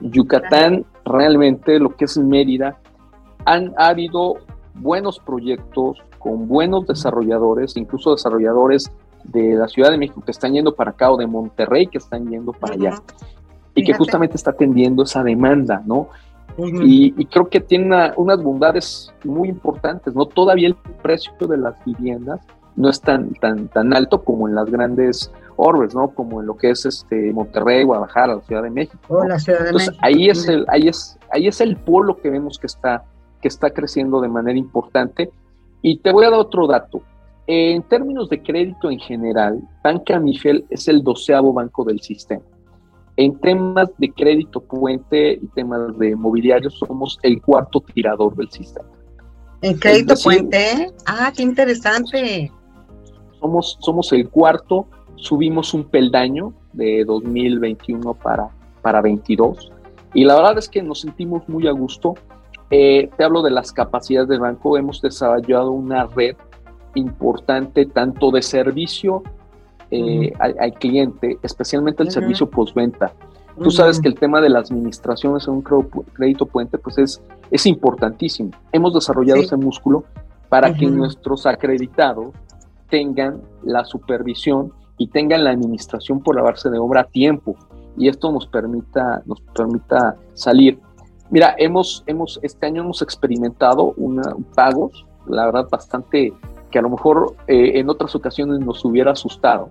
[0.00, 2.78] Yucatán, realmente lo que es Mérida,
[3.44, 4.36] han ha habido
[4.80, 8.90] buenos proyectos con buenos desarrolladores, incluso desarrolladores
[9.24, 12.28] de la Ciudad de México que están yendo para acá o de Monterrey que están
[12.28, 13.02] yendo para allá
[13.74, 16.08] y que justamente está atendiendo esa demanda, ¿no?
[16.58, 20.26] y, creo que tiene unas bondades muy importantes, ¿no?
[20.26, 22.40] Todavía el precio de las viviendas
[22.76, 26.08] no es tan, tan, tan alto como en las grandes orbes, ¿no?
[26.08, 28.98] Como en lo que es este Monterrey, Guadalajara, la Ciudad de México.
[29.08, 29.96] Oh, la Ciudad de México.
[30.00, 33.04] Ahí es el, ahí es, ahí es el polo que vemos que está,
[33.40, 35.30] que está creciendo de manera importante.
[35.82, 37.02] Y te voy a dar otro dato.
[37.46, 42.42] En términos de crédito en general, Banca Mifel es el doceavo banco del sistema.
[43.16, 48.88] En temas de crédito puente y temas de mobiliario, somos el cuarto tirador del sistema.
[49.62, 50.92] ¿En crédito puente?
[51.06, 52.52] Ah, qué interesante.
[53.40, 58.48] Somos, somos el cuarto, subimos un peldaño de 2021 para,
[58.82, 59.72] para 22
[60.16, 62.14] y la verdad es que nos sentimos muy a gusto.
[62.70, 66.36] Eh, te hablo de las capacidades del banco, hemos desarrollado una red
[66.94, 69.22] importante tanto de servicio
[69.90, 73.12] eh, al, cliente, especialmente el servicio postventa.
[73.62, 77.64] Tú sabes que el tema de las administraciones en un crédito puente pues es, es
[77.66, 78.50] importantísimo.
[78.72, 80.04] Hemos desarrollado ese músculo
[80.48, 82.34] para que nuestros acreditados
[82.90, 87.56] tengan la supervisión y tengan la administración por lavarse de obra a tiempo.
[87.96, 90.78] Y esto nos permita, nos permita salir.
[91.30, 94.22] Mira, hemos, hemos, este año hemos experimentado una,
[94.54, 96.32] pagos, la verdad, bastante
[96.70, 99.68] que a lo mejor eh, en otras ocasiones nos hubiera asustado,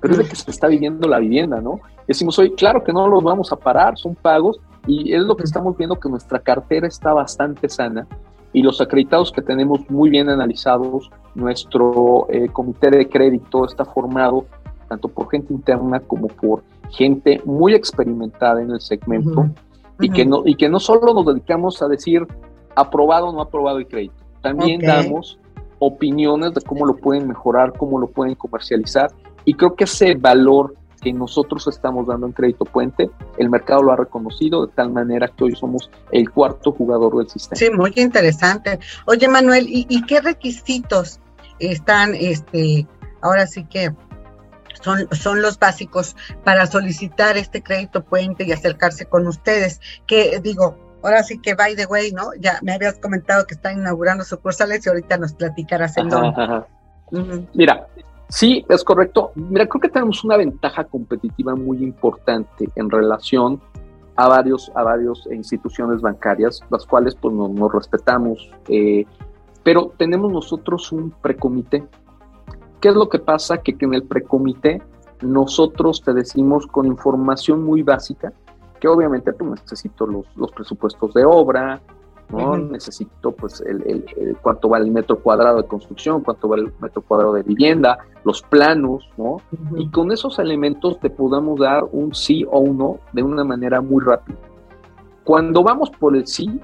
[0.00, 1.80] pero es de que se está viviendo la vivienda, ¿no?
[2.06, 5.44] Decimos hoy, claro que no los vamos a parar, son pagos, y es lo que
[5.44, 8.06] estamos viendo que nuestra cartera está bastante sana
[8.54, 14.46] y los acreditados que tenemos muy bien analizados, nuestro eh, comité de crédito está formado
[14.88, 19.50] tanto por gente interna como por gente muy experimentada en el segmento
[20.00, 22.26] y, que no, y que no solo nos dedicamos a decir
[22.74, 25.38] aprobado o no aprobado el crédito, también damos
[25.78, 29.10] opiniones de cómo lo pueden mejorar, cómo lo pueden comercializar.
[29.44, 33.92] Y creo que ese valor que nosotros estamos dando en Crédito Puente, el mercado lo
[33.92, 37.56] ha reconocido de tal manera que hoy somos el cuarto jugador del sistema.
[37.56, 38.78] Sí, muy interesante.
[39.06, 41.20] Oye, Manuel, ¿y, qué requisitos
[41.58, 42.86] están, este,
[43.20, 43.92] ahora sí que
[44.84, 49.80] son, son, los básicos para solicitar este crédito puente y acercarse con ustedes.
[50.06, 52.30] Que digo, ahora sí que by the way, ¿no?
[52.38, 56.64] Ya me habías comentado que están inaugurando sucursales y ahorita nos platicarás en dónde.
[57.54, 57.86] Mira,
[58.28, 59.32] sí, es correcto.
[59.34, 63.60] Mira, creo que tenemos una ventaja competitiva muy importante en relación
[64.16, 69.04] a varios, a varios instituciones bancarias, las cuales pues nos, respetamos, eh,
[69.62, 71.84] pero tenemos nosotros un precomité.
[72.84, 73.62] ¿Qué es lo que pasa?
[73.62, 74.82] Que, que en el precomité
[75.22, 78.30] nosotros te decimos con información muy básica,
[78.78, 81.80] que obviamente pues, necesito los, los presupuestos de obra,
[82.28, 82.58] ¿no?
[82.58, 84.04] Necesito pues el,
[84.42, 88.42] cuánto vale el metro cuadrado de construcción, cuánto vale el metro cuadrado de vivienda, los
[88.42, 89.38] planos, ¿no?
[89.78, 93.80] Y con esos elementos te podamos dar un sí o un no de una manera
[93.80, 94.36] muy rápida.
[95.24, 96.60] Cuando vamos por el sí,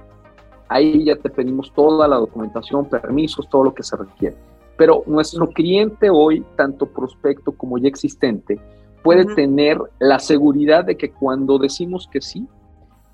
[0.69, 4.50] ahí ya te pedimos toda la documentación, permisos, todo lo que se requiere.
[4.81, 8.59] Pero nuestro cliente hoy, tanto prospecto como ya existente,
[9.03, 12.49] puede tener la seguridad de que cuando decimos que sí,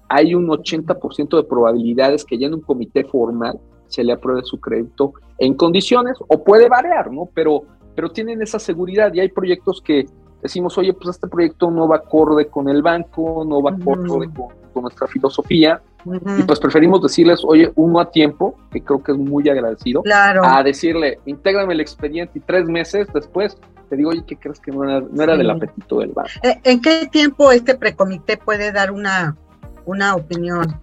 [0.08, 4.60] hay un 80% de probabilidades que ya en un comité formal se le apruebe su
[4.60, 7.28] crédito en condiciones, o puede variar, ¿no?
[7.34, 7.64] Pero,
[7.96, 10.06] pero tienen esa seguridad y hay proyectos que
[10.40, 14.50] decimos, oye, pues este proyecto no va acorde con el banco, no va acorde con,
[14.80, 15.80] nuestra filosofía,
[16.38, 20.62] y pues preferimos decirles, oye, uno a tiempo, que creo que es muy agradecido, a
[20.62, 23.56] decirle, intégrame el expediente y tres meses después
[23.88, 24.84] te digo, oye, ¿qué crees que no
[25.22, 26.30] era, del apetito del banco?
[26.42, 29.36] Eh, ¿En qué tiempo este precomité puede dar una,
[29.84, 30.80] una opinión?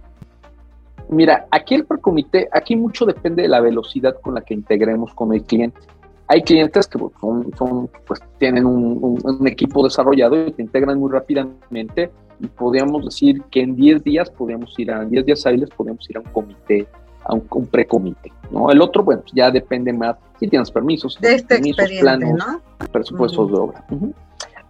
[1.09, 5.33] Mira, aquí el precomité, aquí mucho depende de la velocidad con la que integremos con
[5.33, 5.79] el cliente.
[6.27, 7.13] Hay clientes que pues,
[7.57, 13.61] son, pues tienen un, equipo desarrollado y te integran muy rápidamente y podríamos decir que
[13.61, 16.87] en 10 días podríamos ir a 10 días hábiles podríamos ir a un comité
[17.25, 18.69] a un, precomité, ¿no?
[18.69, 22.61] El otro, bueno, ya depende más si tienes permisos, de este permisos, planos, ¿no?
[22.91, 23.85] presupuestos de obra.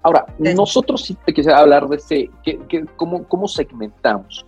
[0.04, 4.46] Ahora, nosotros sí te quisiera hablar de ese, que, cómo, cómo, segmentamos.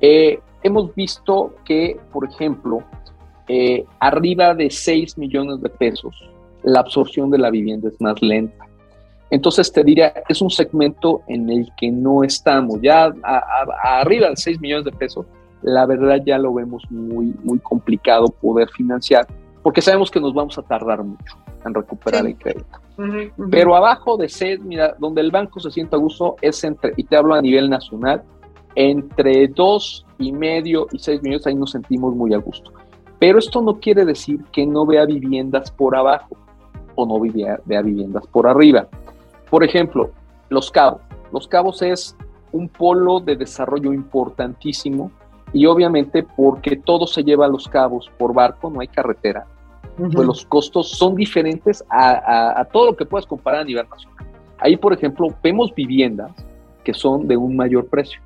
[0.00, 2.82] Eh, hemos visto que, por ejemplo,
[3.46, 6.14] eh, arriba de 6 millones de pesos,
[6.64, 8.66] la absorción de la vivienda es más lenta.
[9.30, 12.80] Entonces te diría, es un segmento en el que no estamos.
[12.82, 13.12] Ya
[13.82, 15.26] arriba de 6 millones de pesos,
[15.62, 19.26] la verdad ya lo vemos muy, muy complicado poder financiar,
[19.62, 22.78] porque sabemos que nos vamos a tardar mucho en recuperar el crédito.
[23.50, 27.04] Pero abajo de SED, mira, donde el banco se sienta a gusto es entre, y
[27.04, 28.22] te hablo a nivel nacional,
[28.76, 32.72] entre dos y medio y seis millones, ahí nos sentimos muy a gusto.
[33.18, 36.36] Pero esto no quiere decir que no vea viviendas por abajo
[36.94, 38.86] o no vea viviendas por arriba.
[39.50, 40.10] Por ejemplo,
[40.48, 41.00] Los Cabos.
[41.32, 42.16] Los Cabos es
[42.52, 45.10] un polo de desarrollo importantísimo
[45.52, 49.46] y obviamente porque todo se lleva a los cabos por barco, no hay carretera.
[49.96, 54.26] pues los costos son diferentes a, todo lo que puedas comparar a nivel nacional.
[54.58, 56.32] Ahí, por ejemplo, vemos viviendas
[56.82, 58.20] que son de un mayor precio.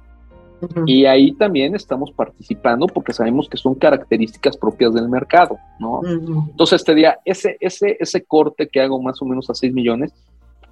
[0.87, 6.01] Y ahí también estamos participando porque sabemos que son características propias del mercado, ¿no?
[6.05, 10.13] Entonces te diría, ese, ese, ese corte que hago más o menos a 6 millones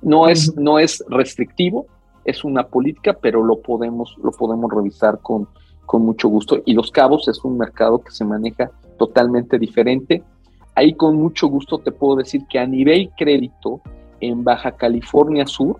[0.03, 1.87] no es, no es restrictivo,
[2.25, 5.49] es una política, pero lo podemos, lo podemos revisar con,
[5.85, 6.61] con mucho gusto.
[6.65, 10.23] Y Los Cabos es un mercado que se maneja totalmente diferente.
[10.75, 13.81] Ahí con mucho gusto te puedo decir que a nivel crédito
[14.21, 15.77] en Baja California Sur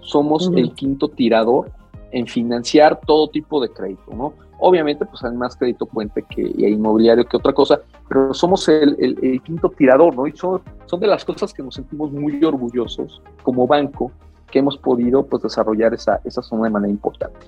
[0.00, 1.70] somos el quinto tirador
[2.10, 4.34] en financiar todo tipo de crédito, ¿no?
[4.60, 9.70] Obviamente, pues hay más crédito puente que inmobiliario que otra cosa, pero somos el, quinto
[9.70, 10.26] tirador, ¿no?
[10.26, 14.10] Y son, son de las cosas que nos sentimos muy orgullosos como banco
[14.50, 17.38] que hemos podido pues desarrollar esa, esa zona de manera importante.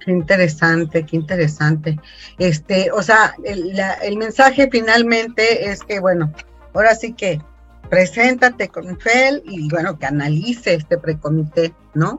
[0.00, 1.98] Qué interesante, qué interesante.
[2.38, 6.32] Este, o sea, el, el mensaje finalmente es que, bueno,
[6.72, 7.40] ahora sí que
[7.90, 12.18] preséntate con FEL y bueno, que analice este precomité, ¿no?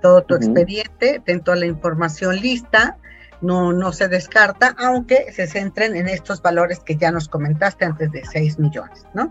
[0.00, 2.96] Todo tu expediente, ten toda la información lista,
[3.40, 8.10] no, no se descarta, aunque se centren en estos valores que ya nos comentaste antes
[8.10, 9.30] de 6 millones, ¿no?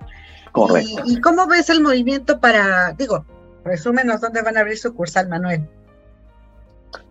[0.52, 1.04] Correcto.
[1.06, 3.26] ¿Y, cómo ves el movimiento para, digo,
[3.64, 5.68] resúmenos dónde van a abrir sucursal, Manuel?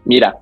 [0.04, 0.36] Mira,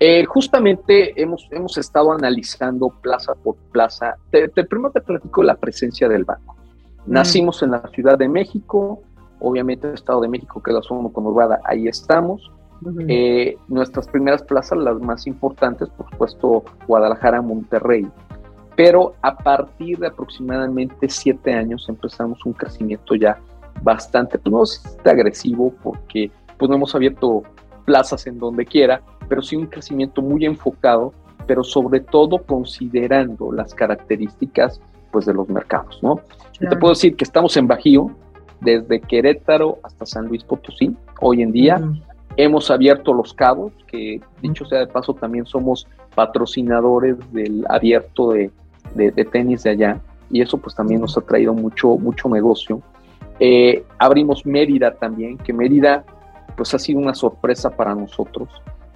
[0.00, 4.16] eh, justamente hemos, hemos estado analizando plaza por plaza.
[4.30, 6.56] Te, primero te platico la presencia del banco.
[7.06, 7.12] Mm.
[7.12, 9.02] Nacimos en la Ciudad de México,
[9.40, 12.50] obviamente el Estado de México, que es la zona conurbada, ahí estamos.
[13.08, 18.06] Eh, nuestras primeras plazas, las más importantes, por supuesto, Guadalajara, Monterrey.
[18.76, 23.38] Pero a partir de aproximadamente siete años empezamos un crecimiento ya
[23.82, 27.42] bastante, pues no es agresivo porque pues no hemos abierto
[27.84, 31.12] plazas en donde quiera, pero sí un crecimiento muy enfocado,
[31.46, 36.20] pero sobre todo considerando las características pues de los mercados, ¿no?
[36.58, 38.10] te puedo decir que estamos en Bajío,
[38.60, 41.80] desde Querétaro hasta San Luis Potosí, hoy en día,
[42.40, 48.52] Hemos abierto los cabos, que dicho sea de paso también somos patrocinadores del abierto de,
[49.32, 52.80] tenis de allá y eso pues también nos ha traído mucho, mucho negocio.
[53.40, 56.04] Eh, abrimos Mérida también, que Mérida
[56.56, 58.48] pues ha sido una sorpresa para nosotros.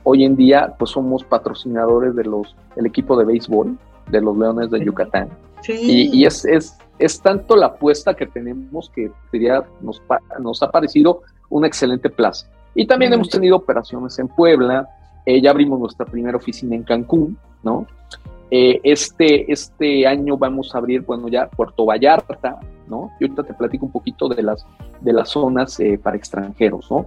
[0.05, 3.77] Hoy en día pues somos patrocinadores de los, del equipo de béisbol
[4.09, 5.31] de los Leones de Yucatán.
[5.67, 10.01] Y, es, es, es, tanto la apuesta que tenemos que diría, nos,
[10.39, 12.47] nos ha parecido una excelente plaza.
[12.75, 14.89] Y también hemos tenido operaciones en Puebla,
[15.25, 17.87] eh, ya abrimos nuestra primera oficina en Cancún, ¿no?
[18.51, 22.59] Eh, este, este año vamos a abrir, bueno, ya Puerto Vallarta,
[22.89, 23.11] ¿no?
[23.19, 24.67] Y ahorita te platico un poquito de las,
[25.01, 27.07] de las zonas eh, para extranjeros, ¿no?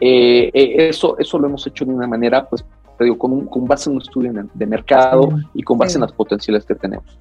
[0.00, 2.62] eso, eso lo hemos hecho de una manera, pues,
[2.98, 6.12] te digo, con, con base en un estudio de mercado y con base en las
[6.12, 7.18] potenciales que tenemos.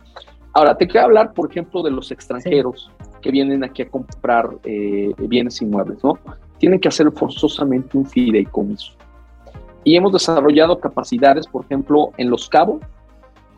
[0.51, 2.91] Ahora, te quiero hablar, por ejemplo, de los extranjeros
[3.21, 6.19] que vienen aquí a comprar bienes inmuebles, ¿no?
[6.57, 8.93] Tienen que hacer forzosamente un fideicomiso.
[9.83, 12.81] Y hemos desarrollado capacidades, por ejemplo, en Los Cabos,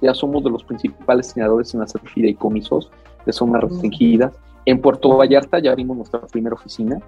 [0.01, 2.91] ya somos de los principales diseñadores en hacer fideicomisos
[3.25, 4.33] de zonas restringidas.
[4.65, 6.99] En Puerto Vallarta ya abrimos nuestra primera oficina.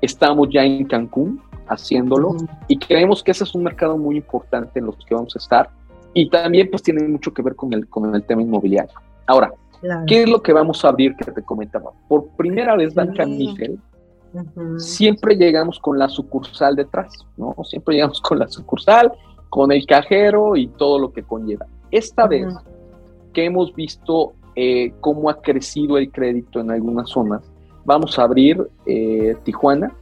[0.00, 2.36] Estamos ya en Cancún haciéndolo
[2.68, 5.70] y creemos que ese es un mercado muy importante en los que vamos a estar
[6.12, 8.94] y también pues tiene mucho que ver con el, con el tema inmobiliario.
[9.26, 9.52] Ahora,
[10.06, 11.92] ¿qué es lo que vamos a abrir que te comentaba?
[12.08, 13.78] Por primera vez, Banca Mifel
[14.78, 17.54] siempre llegamos con la sucursal detrás, ¿no?
[17.64, 19.12] Siempre llegamos con la sucursal,
[19.48, 21.66] con el cajero y todo lo que conlleva.
[21.90, 22.54] Esta vez
[23.32, 27.42] que hemos visto eh, cómo ha crecido el crédito en algunas zonas,
[27.84, 29.92] vamos a abrir eh, Tijuana.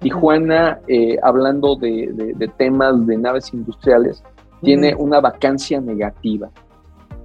[0.00, 4.22] Tijuana, eh, hablando de, temas de naves industriales,
[4.62, 6.48] tiene una vacancia negativa.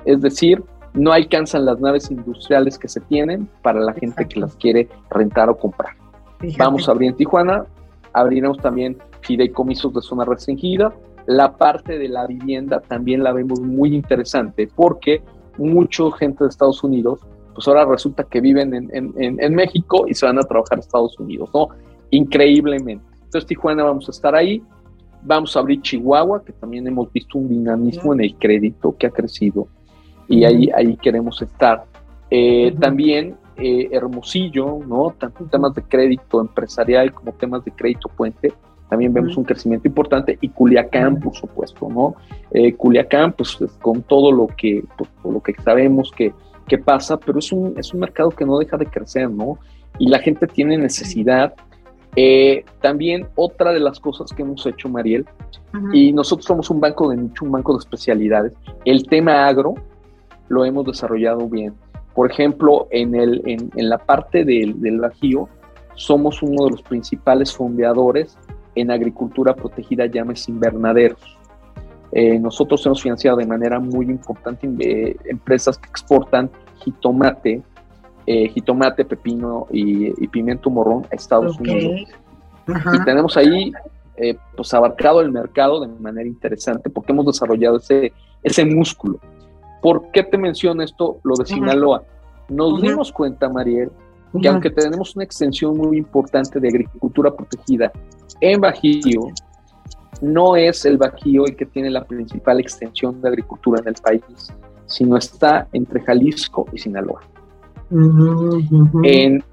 [0.03, 4.55] Es decir, no alcanzan las naves industriales que se tienen para la gente que las
[4.55, 5.93] quiere rentar o comprar.
[6.57, 7.65] Vamos a abrir en Tijuana,
[8.13, 10.93] abriremos también fideicomisos de zona restringida.
[11.25, 15.21] La parte de la vivienda también la vemos muy interesante porque
[15.57, 17.19] mucha gente de Estados Unidos,
[17.53, 21.49] pues ahora resulta que viven en, México y se van a trabajar a Estados Unidos,
[21.53, 21.69] ¿no?
[22.11, 23.03] Increíblemente.
[23.23, 24.61] Entonces Tijuana vamos a estar ahí.
[25.23, 29.09] Vamos a abrir Chihuahua, que también hemos visto un dinamismo en el crédito que ha
[29.09, 29.67] crecido
[30.27, 31.85] y ahí, ahí queremos estar.
[32.29, 35.15] Eh, también eh, Hermosillo, ¿no?
[35.17, 38.53] Tanto temas de crédito empresarial como temas de crédito puente,
[38.89, 42.15] también vemos un crecimiento importante y Culiacán, por supuesto, ¿no?
[42.51, 46.33] Eh, Culiacán, pues con todo lo que, pues, lo que sabemos que,
[46.67, 49.57] que, pasa, pero es un, es un mercado que no deja de crecer, ¿no?
[49.97, 51.53] Y la gente tiene necesidad.
[52.15, 55.25] Eh, también otra de las cosas que hemos hecho, Mariel,
[55.91, 58.53] y nosotros somos un banco de nicho, un banco de especialidades,
[58.85, 59.73] el tema agro
[60.47, 61.73] lo hemos desarrollado bien
[62.15, 65.49] Por ejemplo, en, el, en, la parte del, del Bajío,
[65.95, 68.37] somos uno de los principales fondeadores
[68.75, 71.37] en agricultura protegida, llames invernaderos.
[72.11, 76.49] Eh, nosotros hemos financiado de manera muy importante eh, empresas que exportan
[76.83, 77.61] jitomate,
[78.25, 82.09] eh, jitomate, pepino y, pimiento morrón a Estados Unidos.
[82.67, 83.71] Y tenemos ahí
[84.55, 88.13] pues abarcado el mercado de manera interesante porque hemos desarrollado ese,
[88.43, 89.19] ese músculo.
[89.85, 92.01] ¿Por qué te menciono esto, lo de Sinaloa?
[92.49, 93.91] Nos dimos cuenta, Mariel,
[94.41, 97.91] que aunque tenemos una extensión muy importante de agricultura protegida
[98.41, 99.27] en Bajío,
[100.23, 104.23] no es el Bajío el que tiene la principal extensión de agricultura en el país,
[104.87, 107.21] sino está entre Jalisco y Sinaloa.
[109.03, 109.43] En,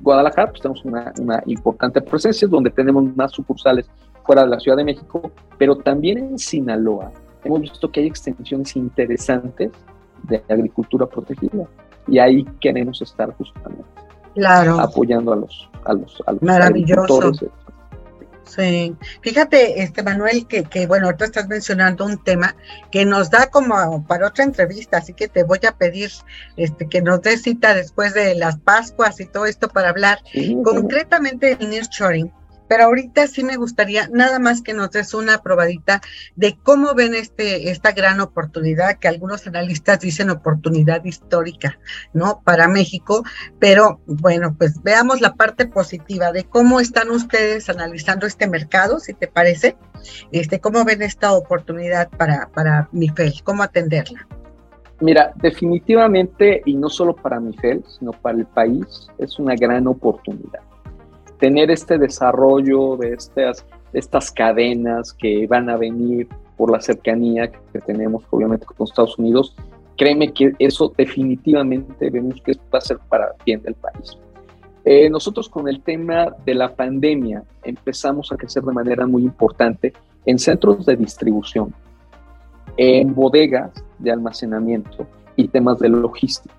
[0.00, 3.90] Guadalajara pues, tenemos una, una, importante presencia, donde tenemos más sucursales
[4.24, 7.12] fuera de la Ciudad de México, pero también en Sinaloa
[7.44, 9.70] hemos visto que hay extensiones interesantes
[10.24, 11.66] de agricultura protegida
[12.06, 13.84] y ahí queremos estar justamente
[14.34, 14.80] claro.
[14.80, 17.32] apoyando a los a los, a Maravilloso.
[18.44, 22.56] Sí, fíjate, este Manuel, que, que bueno, ahorita estás mencionando un tema
[22.90, 26.10] que nos da como para otra entrevista, así que te voy a pedir
[26.56, 30.20] este que nos des cita después de las Pascuas y todo esto para hablar
[30.64, 32.32] concretamente del nearshoring
[32.68, 36.00] pero ahorita sí me gustaría nada más que nos des una probadita
[36.36, 41.78] de cómo ven este, esta gran oportunidad, que algunos analistas dicen oportunidad histórica,
[42.12, 42.42] ¿no?
[42.44, 43.24] Para México,
[43.58, 49.14] pero bueno, pues veamos la parte positiva de cómo están ustedes analizando este mercado, si
[49.14, 49.76] te parece,
[50.30, 54.26] este, cómo ven esta oportunidad para, para Mifel, cómo atenderla.
[55.00, 60.67] Mira, definitivamente, y no solo para Mifel, sino para el país, es una gran oportunidad
[61.38, 67.78] tener este desarrollo de estas, estas cadenas que van a venir por la cercanía que
[67.80, 69.54] tenemos obviamente con Estados Unidos,
[69.96, 74.18] créeme que eso definitivamente vemos que va a ser para bien del país.
[74.84, 79.92] Eh, nosotros con el tema de la pandemia empezamos a crecer de manera muy importante
[80.24, 81.74] en centros de distribución,
[82.76, 86.54] en bodegas de almacenamiento y temas de logística.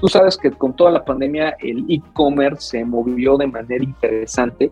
[0.00, 4.70] Tú sabes que con toda la pandemia el e-commerce se movió de manera interesante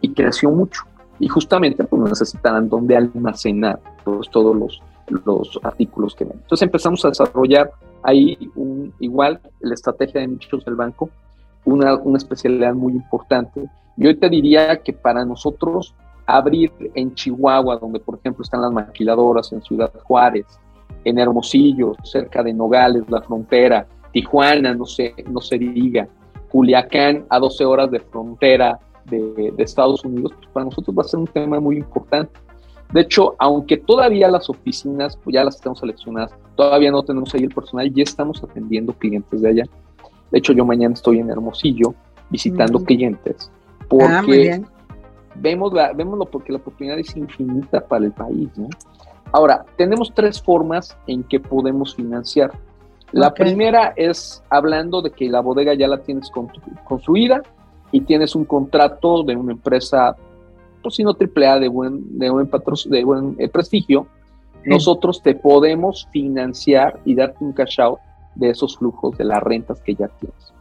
[0.00, 0.82] y creció mucho.
[1.18, 4.82] Y justamente pues necesitaban donde almacenar todos, todos los,
[5.24, 6.38] los artículos que ven.
[6.42, 7.70] Entonces empezamos a desarrollar
[8.02, 11.08] ahí un, igual la estrategia de nichos del banco,
[11.64, 13.68] una, una especialidad muy importante.
[13.96, 15.94] Y hoy te diría que para nosotros
[16.26, 20.46] abrir en Chihuahua, donde por ejemplo están las maquiladoras, en Ciudad Juárez,
[21.04, 23.86] en Hermosillo, cerca de Nogales, la frontera,
[24.16, 26.08] Tijuana, no se, no se diga,
[26.48, 31.20] Culiacán a 12 horas de frontera de, Estados Unidos, pues para nosotros va a ser
[31.20, 32.32] un tema muy importante.
[32.94, 37.42] De hecho, aunque todavía las oficinas, pues ya las tenemos seleccionadas, todavía no tenemos ahí
[37.42, 39.64] el personal, ya estamos atendiendo clientes de allá.
[40.30, 41.94] De hecho, yo mañana estoy en Hermosillo
[42.30, 44.62] visitando clientes, ah, porque
[45.34, 48.48] vemos, la, vemos lo, porque la oportunidad es infinita para el país.
[49.32, 52.50] Ahora, tenemos tres formas en que podemos financiar.
[53.12, 56.30] La primera es hablando de que la bodega ya la tienes
[56.84, 57.42] construida
[57.92, 60.16] y tienes un contrato de una empresa,
[60.82, 62.50] pues si no AAA, de buen, de buen,
[62.86, 64.06] de buen eh, prestigio.
[64.64, 68.00] Nosotros te podemos financiar y darte un cash out
[68.34, 70.52] de esos flujos de las rentas que ya tienes.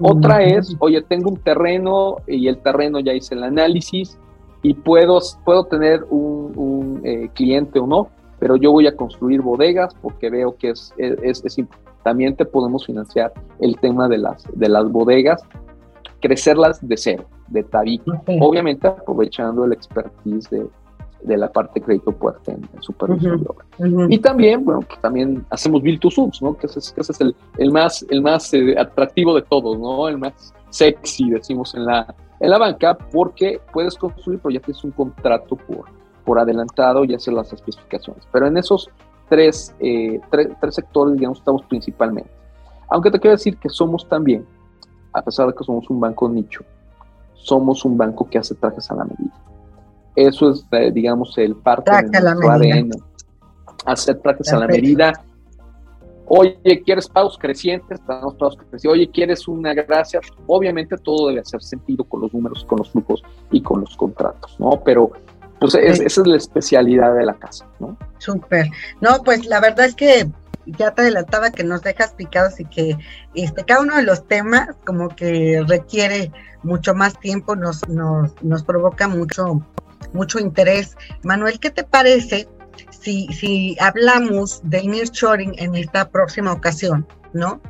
[0.00, 4.18] Otra es, oye, tengo un terreno y el terreno ya hice el análisis
[4.62, 8.08] y puedo, puedo tener un, eh, cliente o no,
[8.40, 11.58] pero yo voy a construir bodegas porque veo que es, es, es,
[12.02, 15.42] también te podemos financiar el tema de las, de las bodegas,
[16.20, 18.10] crecerlas de cero, de tabique.
[18.40, 20.66] Obviamente aprovechando el expertise de,
[21.22, 23.44] de la parte de crédito fuerte en, supervisión
[24.08, 26.56] Y también, bueno, pues también hacemos build to suits, ¿no?
[26.56, 30.08] Que ese, es el, el, más, el más eh, atractivo de todos, ¿no?
[30.08, 34.82] El más sexy, decimos en la, en la banca, porque puedes construir, pero ya tienes
[34.84, 35.84] un contrato por,
[36.24, 38.26] por adelantado y hacer las especificaciones.
[38.32, 38.90] Pero en esos
[39.32, 42.30] tres, eh, tres, sectores, digamos, estamos principalmente.
[42.90, 44.44] Aunque te quiero decir que somos también,
[45.10, 46.62] a pesar de que somos un banco nicho,
[47.32, 49.32] somos un banco que hace trajes a la medida.
[50.14, 52.90] Eso es, eh, digamos, el parte de nuestro ADN.
[53.86, 55.14] Hacer trajes a la medida.
[56.26, 58.00] Oye, ¿quieres pagos crecientes?
[58.00, 58.84] Pagos crecientes.
[58.84, 60.20] Oye, ¿quieres una gracia?
[60.46, 64.60] Obviamente todo debe hacer sentido con los números, con los flujos y con los contratos,
[64.60, 64.78] ¿no?
[64.84, 65.12] Pero
[65.62, 67.96] pues esa es la especialidad de la casa, ¿no?
[68.18, 68.66] Súper.
[69.00, 70.28] No, pues la verdad es que
[70.66, 72.98] ya te adelantaba que nos dejas picados y que
[73.34, 76.32] este, cada uno de los temas como que requiere
[76.64, 79.64] mucho más tiempo, nos, nos, nos provoca mucho,
[80.12, 80.96] mucho interés.
[81.22, 82.48] Manuel, ¿qué te parece
[82.90, 87.06] si, si hablamos del nearshoring en esta próxima ocasión?
[87.32, 87.60] ¿No?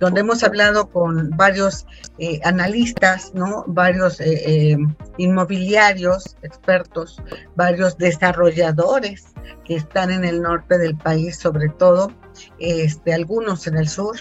[0.00, 1.86] Donde hemos hablado con varios
[2.18, 3.64] eh, analistas, ¿no?
[3.66, 4.76] Varios eh,
[5.18, 7.22] inmobiliarios, expertos,
[7.56, 9.26] varios desarrolladores
[9.64, 12.12] que están en el norte del país, sobre todo,
[12.58, 14.16] este, algunos en el sur.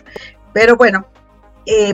[0.53, 1.07] Pero bueno,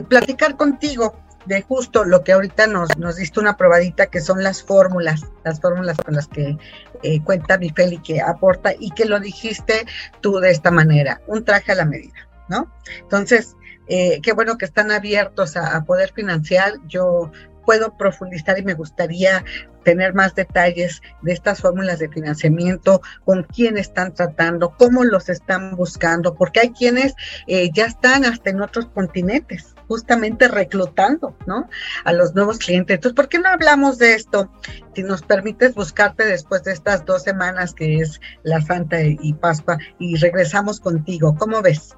[0.08, 1.14] platicar contigo
[1.48, 5.60] de justo lo que ahorita nos, nos diste una probadita, que son las fórmulas, las
[5.60, 6.58] fórmulas con las que
[7.02, 9.86] eh, cuenta mi y que aporta, y que lo dijiste
[10.20, 12.72] tú de esta manera, un traje a la medida, ¿no?
[13.00, 13.56] Entonces,
[13.88, 16.74] eh, qué bueno que están abiertos a, poder financiar.
[16.86, 17.32] Yo
[17.64, 19.44] puedo profundizar y me gustaría
[19.84, 25.76] tener más detalles de estas fórmulas de financiamiento, con quién están tratando, cómo los están
[25.76, 27.14] buscando, porque hay quienes
[27.46, 31.68] eh, ya están hasta en otros continentes, justamente reclutando, ¿no?
[32.04, 32.96] A los nuevos clientes.
[32.96, 34.50] Entonces, ¿por qué no hablamos de esto?
[34.94, 39.78] Si nos permites buscarte después de estas dos semanas que es la Santa y Pascua
[39.98, 41.96] y regresamos contigo, ¿cómo ves?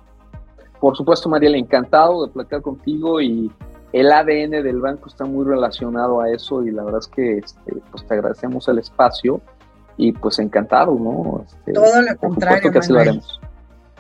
[0.81, 3.51] Por supuesto, Mariela, encantado de platicar contigo y
[3.93, 7.77] el ADN del banco está muy relacionado a eso y la verdad es que este,
[7.91, 9.41] pues te agradecemos el espacio
[9.97, 11.45] y pues encantado, ¿no?
[11.47, 12.73] Este, Todo lo contrario.
[12.73, 13.41] Que así lo haremos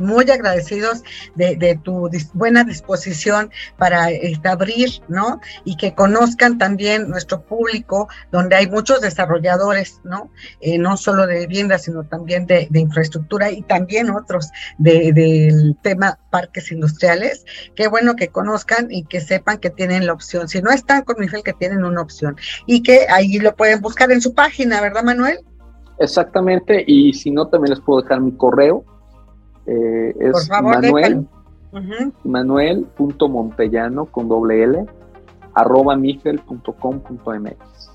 [0.01, 1.03] muy agradecidos
[1.35, 5.41] de, tu buena disposición para este, abrir, ¿no?
[5.65, 10.31] Y que conozcan también nuestro público, donde hay muchos desarrolladores, ¿no?
[10.61, 14.49] Eh, no solo de vivienda, sino también de, infraestructura y también otros
[14.79, 17.45] del tema parques industriales.
[17.75, 20.49] Qué bueno que conozcan y que sepan que tienen la opción.
[20.49, 22.37] Si no están con Miguel, que tienen una opción
[22.67, 25.41] y que ahí lo pueden buscar en su página, ¿verdad, Manuel?
[26.01, 28.85] Exactamente, y si no, también les puedo dejar mi correo,
[29.71, 31.27] eh, es Manuel,
[32.25, 34.87] Manuel.montellano con doble L
[35.55, 37.90] arroba mifel.com.mx.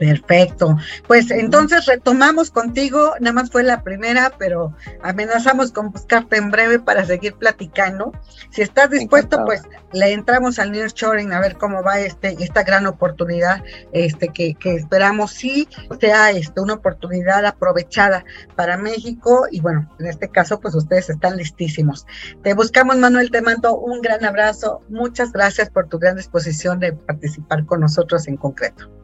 [0.00, 0.78] Perfecto.
[1.06, 6.78] Pues entonces retomamos contigo, nada más fue la primera, pero amenazamos con buscarte en breve
[6.78, 8.10] para seguir platicando.
[8.48, 9.60] Si estás dispuesto, pues
[9.92, 14.76] le entramos al Nearshoring a ver cómo va este esta gran oportunidad este que, que
[14.76, 15.68] esperamos sí
[16.00, 18.24] sea este, una oportunidad aprovechada
[18.56, 22.06] para México y bueno, en este caso pues ustedes están listísimos.
[22.42, 24.80] Te buscamos Manuel, te mando un gran abrazo.
[24.88, 28.99] Muchas gracias por tu gran disposición de participar con nosotros en concreto.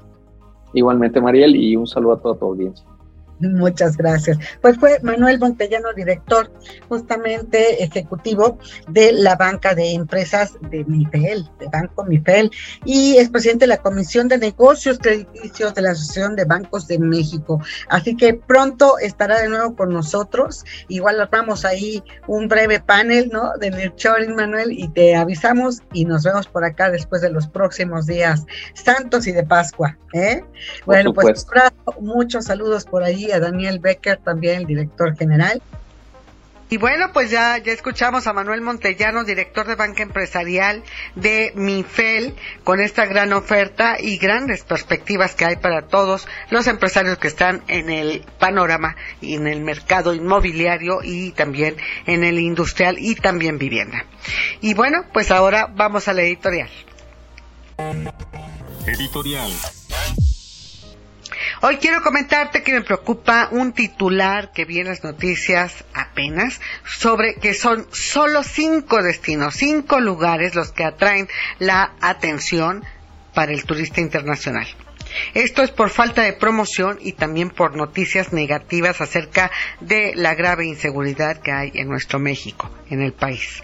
[0.77, 2.87] Igualmente, Mariel, y un saludo a toda tu audiencia.
[3.39, 4.39] Muchas gracias.
[4.63, 6.51] Pues fue Manuel Montellano, director
[6.89, 8.59] justamente ejecutivo
[8.89, 12.51] de la banca de empresas de MIFEL, de Banco MIFEL,
[12.85, 16.99] y es presidente de la Comisión de Negocios Crediticios de la Asociación de Bancos de
[16.99, 17.61] México.
[17.89, 20.65] Así que pronto estará de nuevo con nosotros.
[20.89, 23.53] Igual armamos ahí un breve panel, ¿no?
[23.59, 28.07] De Nurturing, Manuel, y te avisamos y nos vemos por acá después de los próximos
[28.07, 29.99] días santos y de Pascua.
[30.13, 30.43] ¿eh?
[30.85, 31.47] Bueno, pues
[32.01, 35.63] muchos saludos por ahí a Daniel Becker, también el director general.
[36.69, 40.83] Y bueno, pues ya, ya escuchamos a Manuel Montellano, director de banca empresarial
[41.15, 47.19] de MIFEL, con esta gran oferta y grandes perspectivas que hay para todos los empresarios
[47.19, 52.97] que están en el panorama y en el mercado inmobiliario y también en el industrial
[52.99, 54.05] y también vivienda.
[54.61, 56.71] Y bueno, pues ahora vamos a la editorial.
[58.87, 59.53] Editorial.
[61.63, 67.37] Hoy quiero comentarte que me preocupa un titular que vi en las noticias apenas sobre
[67.37, 71.29] que son solo cinco destinos, cinco lugares los que atraen
[71.59, 72.85] la atención
[73.33, 74.67] para el turista internacional.
[75.33, 79.51] Esto es por falta de promoción y también por noticias negativas acerca
[79.81, 83.63] de la grave inseguridad que hay en nuestro México, en el país.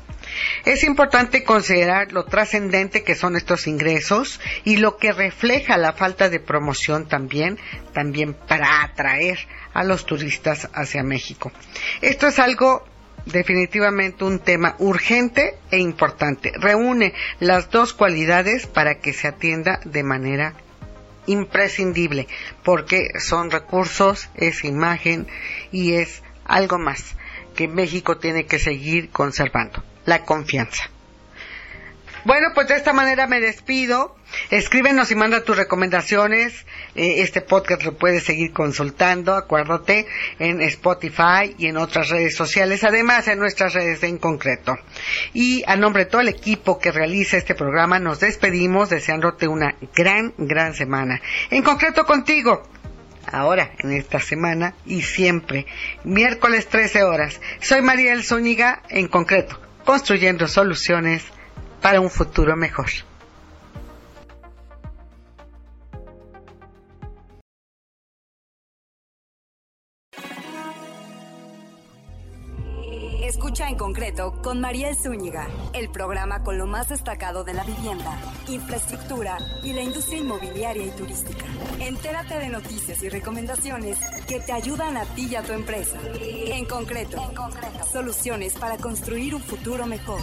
[0.64, 6.28] Es importante considerar lo trascendente que son estos ingresos y lo que refleja la falta
[6.28, 7.58] de promoción también,
[7.92, 9.38] también para atraer
[9.74, 11.52] a los turistas hacia México.
[12.00, 12.84] Esto es algo
[13.26, 16.52] definitivamente un tema urgente e importante.
[16.56, 20.54] Reúne las dos cualidades para que se atienda de manera
[21.26, 22.26] imprescindible,
[22.64, 25.28] porque son recursos, es imagen
[25.70, 27.14] y es algo más
[27.54, 30.84] que México tiene que seguir conservando la confianza.
[32.24, 34.14] Bueno, pues de esta manera me despido.
[34.50, 36.64] Escríbenos y manda tus recomendaciones.
[36.94, 40.06] Eh, este podcast lo puedes seguir consultando, acuérdate,
[40.38, 44.76] en Spotify y en otras redes sociales, además en nuestras redes en concreto.
[45.34, 49.74] Y a nombre de todo el equipo que realiza este programa, nos despedimos deseándote una
[49.94, 51.20] gran, gran semana.
[51.50, 52.62] En concreto contigo,
[53.32, 55.66] ahora, en esta semana y siempre,
[56.04, 57.40] miércoles 13 horas.
[57.60, 61.24] Soy Mariel Zúñiga, en concreto construyendo soluciones
[61.80, 62.86] para un futuro mejor.
[73.58, 79.38] En concreto con Mariel Zúñiga, el programa con lo más destacado de la vivienda, infraestructura
[79.62, 81.44] y la industria inmobiliaria y turística.
[81.78, 85.98] Entérate de noticias y recomendaciones que te ayudan a ti y a tu empresa.
[86.20, 90.20] En concreto, en soluciones para construir un futuro mejor.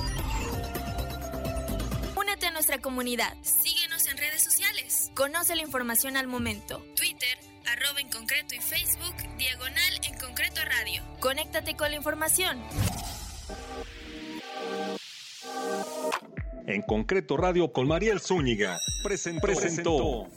[2.15, 3.33] Únete a nuestra comunidad.
[3.41, 5.11] Síguenos en redes sociales.
[5.15, 6.83] Conoce la información al momento.
[6.95, 11.01] Twitter, arroba en concreto y Facebook, diagonal en concreto radio.
[11.19, 12.59] Conéctate con la información.
[16.67, 18.77] En concreto radio con Mariel Zúñiga.
[19.41, 20.27] presentó.